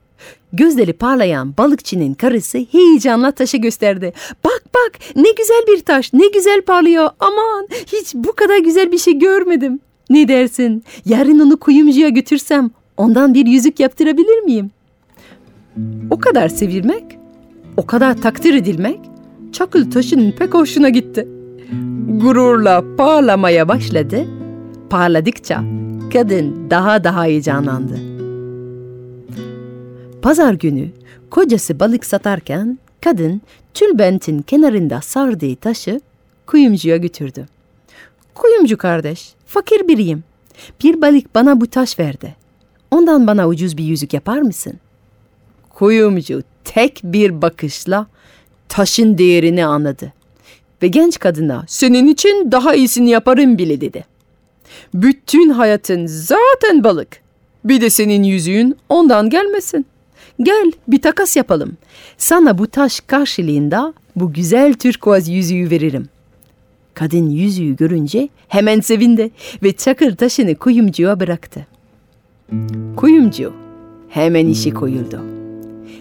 Gözleri 0.52 0.92
parlayan 0.92 1.54
balıkçının 1.58 2.14
karısı 2.14 2.58
heyecanla 2.58 3.30
taşı 3.30 3.56
gösterdi. 3.56 4.12
Bak 4.44 4.62
bak 4.74 4.98
ne 5.16 5.30
güzel 5.30 5.64
bir 5.68 5.80
taş 5.80 6.12
ne 6.12 6.26
güzel 6.26 6.62
parlıyor 6.62 7.10
aman 7.20 7.68
hiç 7.86 8.14
bu 8.14 8.32
kadar 8.32 8.58
güzel 8.58 8.92
bir 8.92 8.98
şey 8.98 9.18
görmedim. 9.18 9.80
Ne 10.10 10.28
dersin 10.28 10.84
yarın 11.04 11.38
onu 11.38 11.56
kuyumcuya 11.56 12.08
götürsem 12.08 12.70
ondan 12.96 13.34
bir 13.34 13.46
yüzük 13.46 13.80
yaptırabilir 13.80 14.40
miyim? 14.40 14.70
O 16.10 16.18
kadar 16.18 16.48
sevilmek, 16.48 17.04
o 17.76 17.86
kadar 17.86 18.22
takdir 18.22 18.54
edilmek 18.54 19.00
çakıl 19.52 19.90
taşının 19.90 20.32
pek 20.32 20.54
hoşuna 20.54 20.88
gitti. 20.88 21.28
Gururla 22.08 22.84
parlamaya 22.96 23.68
başladı. 23.68 24.26
Parladıkça 24.90 25.64
kadın 26.12 26.70
daha 26.70 27.04
daha 27.04 27.24
heyecanlandı. 27.24 28.11
Pazar 30.22 30.54
günü 30.54 30.88
kocası 31.30 31.80
balık 31.80 32.04
satarken 32.04 32.78
kadın 33.00 33.40
tülbentin 33.74 34.42
kenarında 34.42 35.00
sardığı 35.00 35.56
taşı 35.56 36.00
kuyumcuya 36.46 36.96
götürdü. 36.96 37.46
Kuyumcu 38.34 38.78
kardeş, 38.78 39.32
fakir 39.46 39.88
biriyim. 39.88 40.24
Bir 40.84 41.02
balık 41.02 41.34
bana 41.34 41.60
bu 41.60 41.66
taş 41.66 41.98
verdi. 41.98 42.36
Ondan 42.90 43.26
bana 43.26 43.48
ucuz 43.48 43.76
bir 43.76 43.84
yüzük 43.84 44.14
yapar 44.14 44.38
mısın? 44.38 44.74
Kuyumcu 45.70 46.42
tek 46.64 47.00
bir 47.04 47.42
bakışla 47.42 48.06
taşın 48.68 49.18
değerini 49.18 49.66
anladı. 49.66 50.12
Ve 50.82 50.88
genç 50.88 51.18
kadına 51.18 51.64
senin 51.68 52.06
için 52.06 52.52
daha 52.52 52.74
iyisini 52.74 53.10
yaparım 53.10 53.58
bile 53.58 53.80
dedi. 53.80 54.04
Bütün 54.94 55.50
hayatın 55.50 56.06
zaten 56.06 56.84
balık. 56.84 57.08
Bir 57.64 57.80
de 57.80 57.90
senin 57.90 58.22
yüzüğün 58.22 58.76
ondan 58.88 59.30
gelmesin. 59.30 59.86
Gel 60.40 60.72
bir 60.88 61.02
takas 61.02 61.36
yapalım. 61.36 61.76
Sana 62.16 62.58
bu 62.58 62.66
taş 62.66 63.00
karşılığında 63.00 63.94
bu 64.16 64.32
güzel 64.32 64.74
türkuaz 64.74 65.28
yüzüğü 65.28 65.70
veririm. 65.70 66.08
Kadın 66.94 67.30
yüzüğü 67.30 67.76
görünce 67.76 68.28
hemen 68.48 68.80
sevindi 68.80 69.30
ve 69.62 69.72
çakır 69.72 70.16
taşını 70.16 70.54
kuyumcuya 70.54 71.20
bıraktı. 71.20 71.66
Kuyumcu 72.96 73.52
hemen 74.08 74.46
işi 74.46 74.70
koyuldu. 74.70 75.20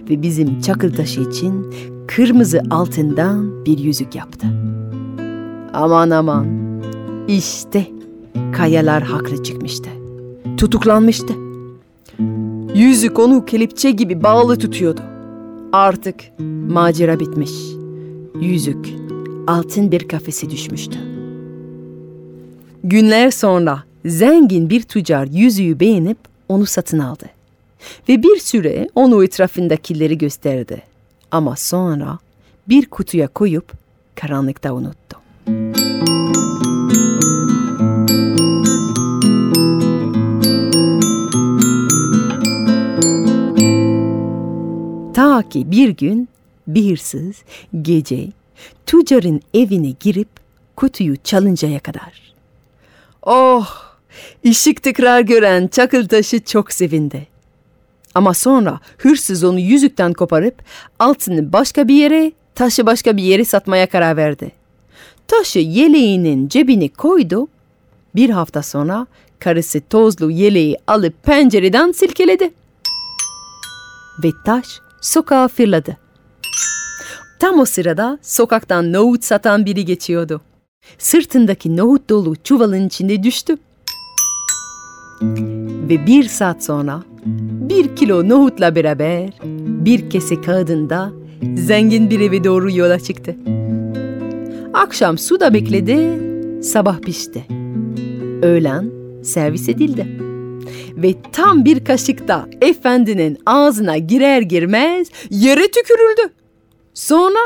Ve 0.09 0.21
bizim 0.21 0.61
çakıl 0.61 0.93
taşı 0.93 1.21
için 1.21 1.73
kırmızı 2.07 2.61
altından 2.69 3.65
bir 3.65 3.77
yüzük 3.77 4.15
yaptı. 4.15 4.47
Aman 5.73 6.09
aman 6.09 6.47
işte 7.27 7.87
kayalar 8.53 9.03
haklı 9.03 9.43
çıkmıştı. 9.43 9.89
Tutuklanmıştı. 10.57 11.50
Yüzük 12.75 13.19
onu 13.19 13.45
kelepçe 13.45 13.91
gibi 13.91 14.23
bağlı 14.23 14.57
tutuyordu. 14.59 15.01
Artık 15.73 16.15
macera 16.69 17.19
bitmiş. 17.19 17.51
Yüzük 18.41 18.89
altın 19.47 19.91
bir 19.91 20.07
kafese 20.07 20.49
düşmüştü. 20.49 20.99
Günler 22.83 23.31
sonra 23.31 23.83
zengin 24.05 24.69
bir 24.69 24.81
tüccar 24.81 25.25
yüzüğü 25.25 25.79
beğenip 25.79 26.17
onu 26.49 26.65
satın 26.65 26.99
aldı. 26.99 27.25
Ve 28.09 28.23
bir 28.23 28.39
süre 28.39 28.87
onu 28.95 29.23
etrafındakileri 29.23 30.17
gösterdi. 30.17 30.81
Ama 31.31 31.55
sonra 31.55 32.19
bir 32.69 32.85
kutuya 32.85 33.27
koyup 33.27 33.71
karanlıkta 34.15 34.73
unuttu. 34.73 35.17
Ta 45.21 45.49
ki 45.49 45.71
bir 45.71 45.89
gün 45.89 46.29
bir 46.67 46.91
hırsız 46.91 47.35
gece 47.81 48.27
tüccarın 48.85 49.41
evine 49.53 49.93
girip 49.99 50.27
kutuyu 50.75 51.15
çalıncaya 51.23 51.79
kadar. 51.79 52.33
Oh! 53.21 53.67
Işık 54.43 54.83
tekrar 54.83 55.21
gören 55.21 55.67
Çakıltaşı 55.67 56.43
çok 56.43 56.71
sevindi. 56.73 57.27
Ama 58.15 58.33
sonra 58.33 58.79
hırsız 58.97 59.43
onu 59.43 59.59
yüzükten 59.59 60.13
koparıp 60.13 60.63
altını 60.99 61.53
başka 61.53 61.87
bir 61.87 61.95
yere, 61.95 62.31
taşı 62.55 62.85
başka 62.85 63.17
bir 63.17 63.23
yere 63.23 63.45
satmaya 63.45 63.89
karar 63.89 64.17
verdi. 64.17 64.51
Taşı 65.27 65.59
yeleğinin 65.59 66.47
cebine 66.47 66.87
koydu. 66.87 67.47
Bir 68.15 68.29
hafta 68.29 68.63
sonra 68.63 69.07
karısı 69.39 69.81
tozlu 69.89 70.31
yeleği 70.31 70.77
alıp 70.87 71.23
pencereden 71.23 71.91
silkeledi. 71.91 72.53
Ve 74.23 74.29
taş 74.45 74.81
sokağa 75.01 75.47
fırladı. 75.47 75.97
Tam 77.39 77.59
o 77.59 77.65
sırada 77.65 78.19
sokaktan 78.21 78.93
nohut 78.93 79.23
satan 79.23 79.65
biri 79.65 79.85
geçiyordu. 79.85 80.41
Sırtındaki 80.97 81.77
nohut 81.77 82.09
dolu 82.09 82.35
çuvalın 82.43 82.87
içinde 82.87 83.23
düştü. 83.23 83.57
Ve 85.89 86.05
bir 86.07 86.23
saat 86.23 86.63
sonra 86.63 87.03
bir 87.69 87.95
kilo 87.95 88.29
nohutla 88.29 88.75
beraber 88.75 89.29
bir 89.85 90.09
kese 90.09 90.41
kağıdında 90.41 91.11
zengin 91.55 92.09
bir 92.09 92.19
eve 92.19 92.43
doğru 92.43 92.71
yola 92.71 92.99
çıktı. 92.99 93.35
Akşam 94.73 95.17
suda 95.17 95.53
bekledi, 95.53 96.19
sabah 96.63 96.99
pişti. 96.99 97.45
Öğlen 98.41 98.91
servis 99.23 99.69
edildi. 99.69 100.30
Ve 100.95 101.15
tam 101.31 101.65
bir 101.65 101.85
kaşık 101.85 102.27
da 102.27 102.49
efendinin 102.61 103.37
ağzına 103.45 103.97
girer 103.97 104.41
girmez 104.41 105.07
yere 105.29 105.71
tükürüldü. 105.71 106.33
Sonra 106.93 107.39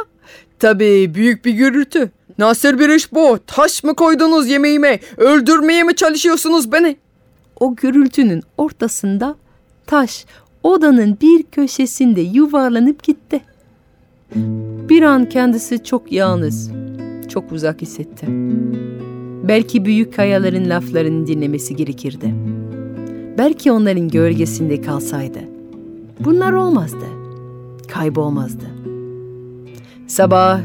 tabii 0.60 1.16
büyük 1.16 1.46
bir 1.46 1.52
gürültü. 1.52 2.12
Nasıl 2.38 2.80
bir 2.80 2.90
iş 2.90 3.14
bu? 3.14 3.40
Taş 3.48 3.84
mı 3.84 3.96
koydunuz 3.96 4.50
yemeğime? 4.50 5.00
Öldürmeye 5.18 5.84
mi 5.84 5.96
çalışıyorsunuz 5.96 6.72
beni? 6.72 6.98
O 7.60 7.76
gürültünün 7.76 8.44
ortasında 8.58 9.36
taş 9.88 10.26
odanın 10.64 11.18
bir 11.22 11.44
köşesinde 11.44 12.22
yuvarlanıp 12.22 13.04
gitti. 13.04 13.42
Bir 14.90 15.02
an 15.02 15.30
kendisi 15.30 15.84
çok 15.84 16.12
yalnız, 16.12 16.72
çok 17.30 17.52
uzak 17.52 17.82
hissetti. 17.82 18.26
Belki 19.48 19.86
büyük 19.86 20.16
kayaların 20.16 20.70
laflarını 20.70 21.28
dinlemesi 21.28 21.76
gerekirdi. 21.76 22.36
Belki 23.38 23.72
onların 23.72 24.10
gölgesinde 24.10 24.82
kalsaydı. 24.82 25.40
Bunlar 26.20 26.52
olmazdı. 26.52 27.06
Kaybolmazdı. 27.88 28.66
Sabah 30.08 30.60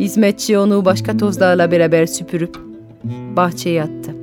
hizmetçi 0.00 0.58
onu 0.58 0.84
başka 0.84 1.16
tozlarla 1.16 1.70
beraber 1.70 2.06
süpürüp 2.06 2.56
bahçeye 3.36 3.82
attı. 3.82 4.14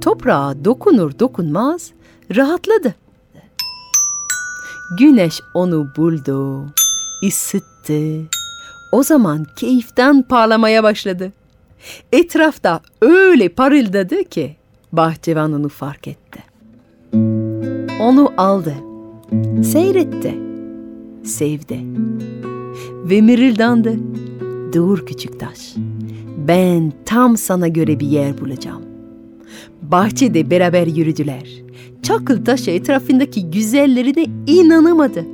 Toprağa 0.00 0.64
dokunur 0.64 1.18
dokunmaz 1.18 1.90
rahatladı. 2.36 2.94
Güneş 4.98 5.40
onu 5.54 5.86
buldu, 5.96 6.66
ısıttı. 7.28 8.20
O 8.92 9.02
zaman 9.02 9.46
keyiften 9.56 10.22
parlamaya 10.22 10.82
başladı. 10.82 11.32
Etrafta 12.12 12.80
öyle 13.02 13.48
parıldadı 13.48 14.24
ki 14.24 14.56
bahçıvan 14.92 15.52
onu 15.52 15.68
fark 15.68 16.08
etti. 16.08 16.42
Onu 18.00 18.32
aldı, 18.36 18.74
seyretti, 19.62 20.34
sevdi 21.24 21.78
ve 23.04 23.20
mırıldandı. 23.20 23.94
Dur 24.74 25.06
küçük 25.06 25.40
taş, 25.40 25.74
ben 26.48 26.92
tam 27.04 27.36
sana 27.36 27.68
göre 27.68 28.00
bir 28.00 28.06
yer 28.06 28.40
bulacağım. 28.40 28.82
Bahçede 29.82 30.50
beraber 30.50 30.86
yürüdüler. 30.86 31.62
Çakıl 32.02 32.44
taşı 32.44 32.70
etrafındaki 32.70 33.50
güzellerine 33.50 34.26
inanamadı. 34.46 35.24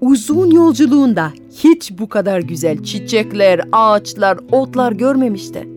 Uzun 0.00 0.50
yolculuğunda 0.50 1.32
hiç 1.64 1.92
bu 1.98 2.08
kadar 2.08 2.40
güzel 2.40 2.82
çiçekler, 2.82 3.60
ağaçlar, 3.72 4.38
otlar 4.52 4.92
görmemişti. 4.92 5.68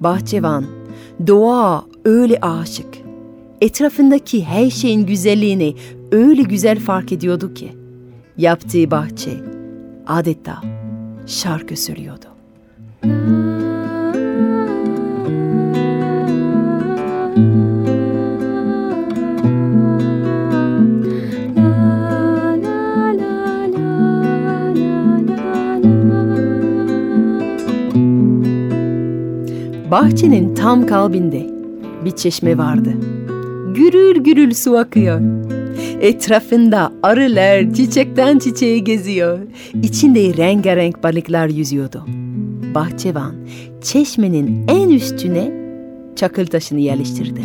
Bahçevan, 0.00 0.64
doğa 1.26 1.84
öyle 2.04 2.40
aşık. 2.40 2.98
Etrafındaki 3.60 4.44
her 4.44 4.70
şeyin 4.70 5.06
güzelliğini 5.06 5.74
öyle 6.12 6.42
güzel 6.42 6.80
fark 6.80 7.12
ediyordu 7.12 7.54
ki. 7.54 7.72
Yaptığı 8.36 8.90
bahçe 8.90 9.30
adeta 10.06 10.62
şarkı 11.26 11.76
söylüyordu. 11.76 12.26
Bahçenin 29.90 30.54
tam 30.54 30.86
kalbinde 30.86 31.59
bir 32.04 32.10
çeşme 32.10 32.58
vardı. 32.58 32.92
Gürül 33.74 34.24
gürül 34.24 34.54
su 34.54 34.76
akıyor. 34.78 35.20
Etrafında 36.00 36.92
arılar 37.02 37.74
çiçekten 37.74 38.38
çiçeğe 38.38 38.78
geziyor. 38.78 39.38
İçinde 39.82 40.36
rengarenk 40.36 41.02
balıklar 41.02 41.48
yüzüyordu. 41.48 42.06
Bahçevan 42.74 43.34
çeşmenin 43.82 44.68
en 44.68 44.90
üstüne 44.90 45.52
çakıl 46.16 46.46
taşını 46.46 46.80
yerleştirdi. 46.80 47.40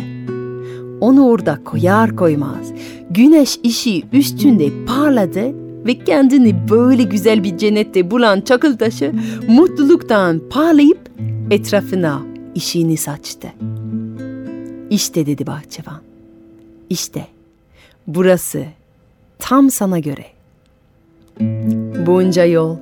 Onu 1.00 1.26
orada 1.26 1.58
koyar 1.64 2.16
koymaz 2.16 2.72
güneş 3.10 3.58
işi 3.62 4.02
üstünde 4.12 4.84
parladı 4.86 5.54
ve 5.86 5.98
kendini 5.98 6.68
böyle 6.70 7.02
güzel 7.02 7.44
bir 7.44 7.58
cennette 7.58 8.10
bulan 8.10 8.40
çakıl 8.40 8.76
taşı 8.76 9.12
mutluluktan 9.48 10.40
parlayıp 10.50 10.98
etrafına 11.50 12.22
işini 12.54 12.96
saçtı. 12.96 13.48
İşte 14.90 15.26
dedi 15.26 15.46
bahçıvan. 15.46 16.00
İşte 16.90 17.26
burası 18.06 18.64
tam 19.38 19.70
sana 19.70 19.98
göre. 19.98 20.24
Bunca 22.06 22.44
yol 22.44 22.76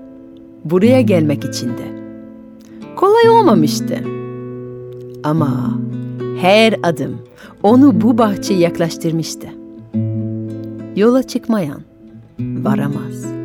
buraya 0.64 1.00
gelmek 1.00 1.44
içindi. 1.44 1.82
Kolay 2.96 3.28
olmamıştı. 3.30 4.04
Ama 5.24 5.78
her 6.40 6.74
adım 6.82 7.22
onu 7.62 8.00
bu 8.00 8.18
bahçeye 8.18 8.60
yaklaştırmıştı. 8.60 9.46
Yola 10.96 11.22
çıkmayan 11.22 11.82
varamaz. 12.40 13.43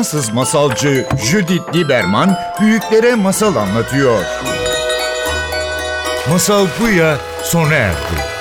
Fransız 0.00 0.30
masalcı 0.32 1.06
Judith 1.30 1.74
Lieberman 1.74 2.38
büyüklere 2.60 3.14
masal 3.14 3.56
anlatıyor. 3.56 4.24
Masal 6.30 6.66
Buya 6.80 7.18
sona 7.42 7.74
erdi. 7.74 8.39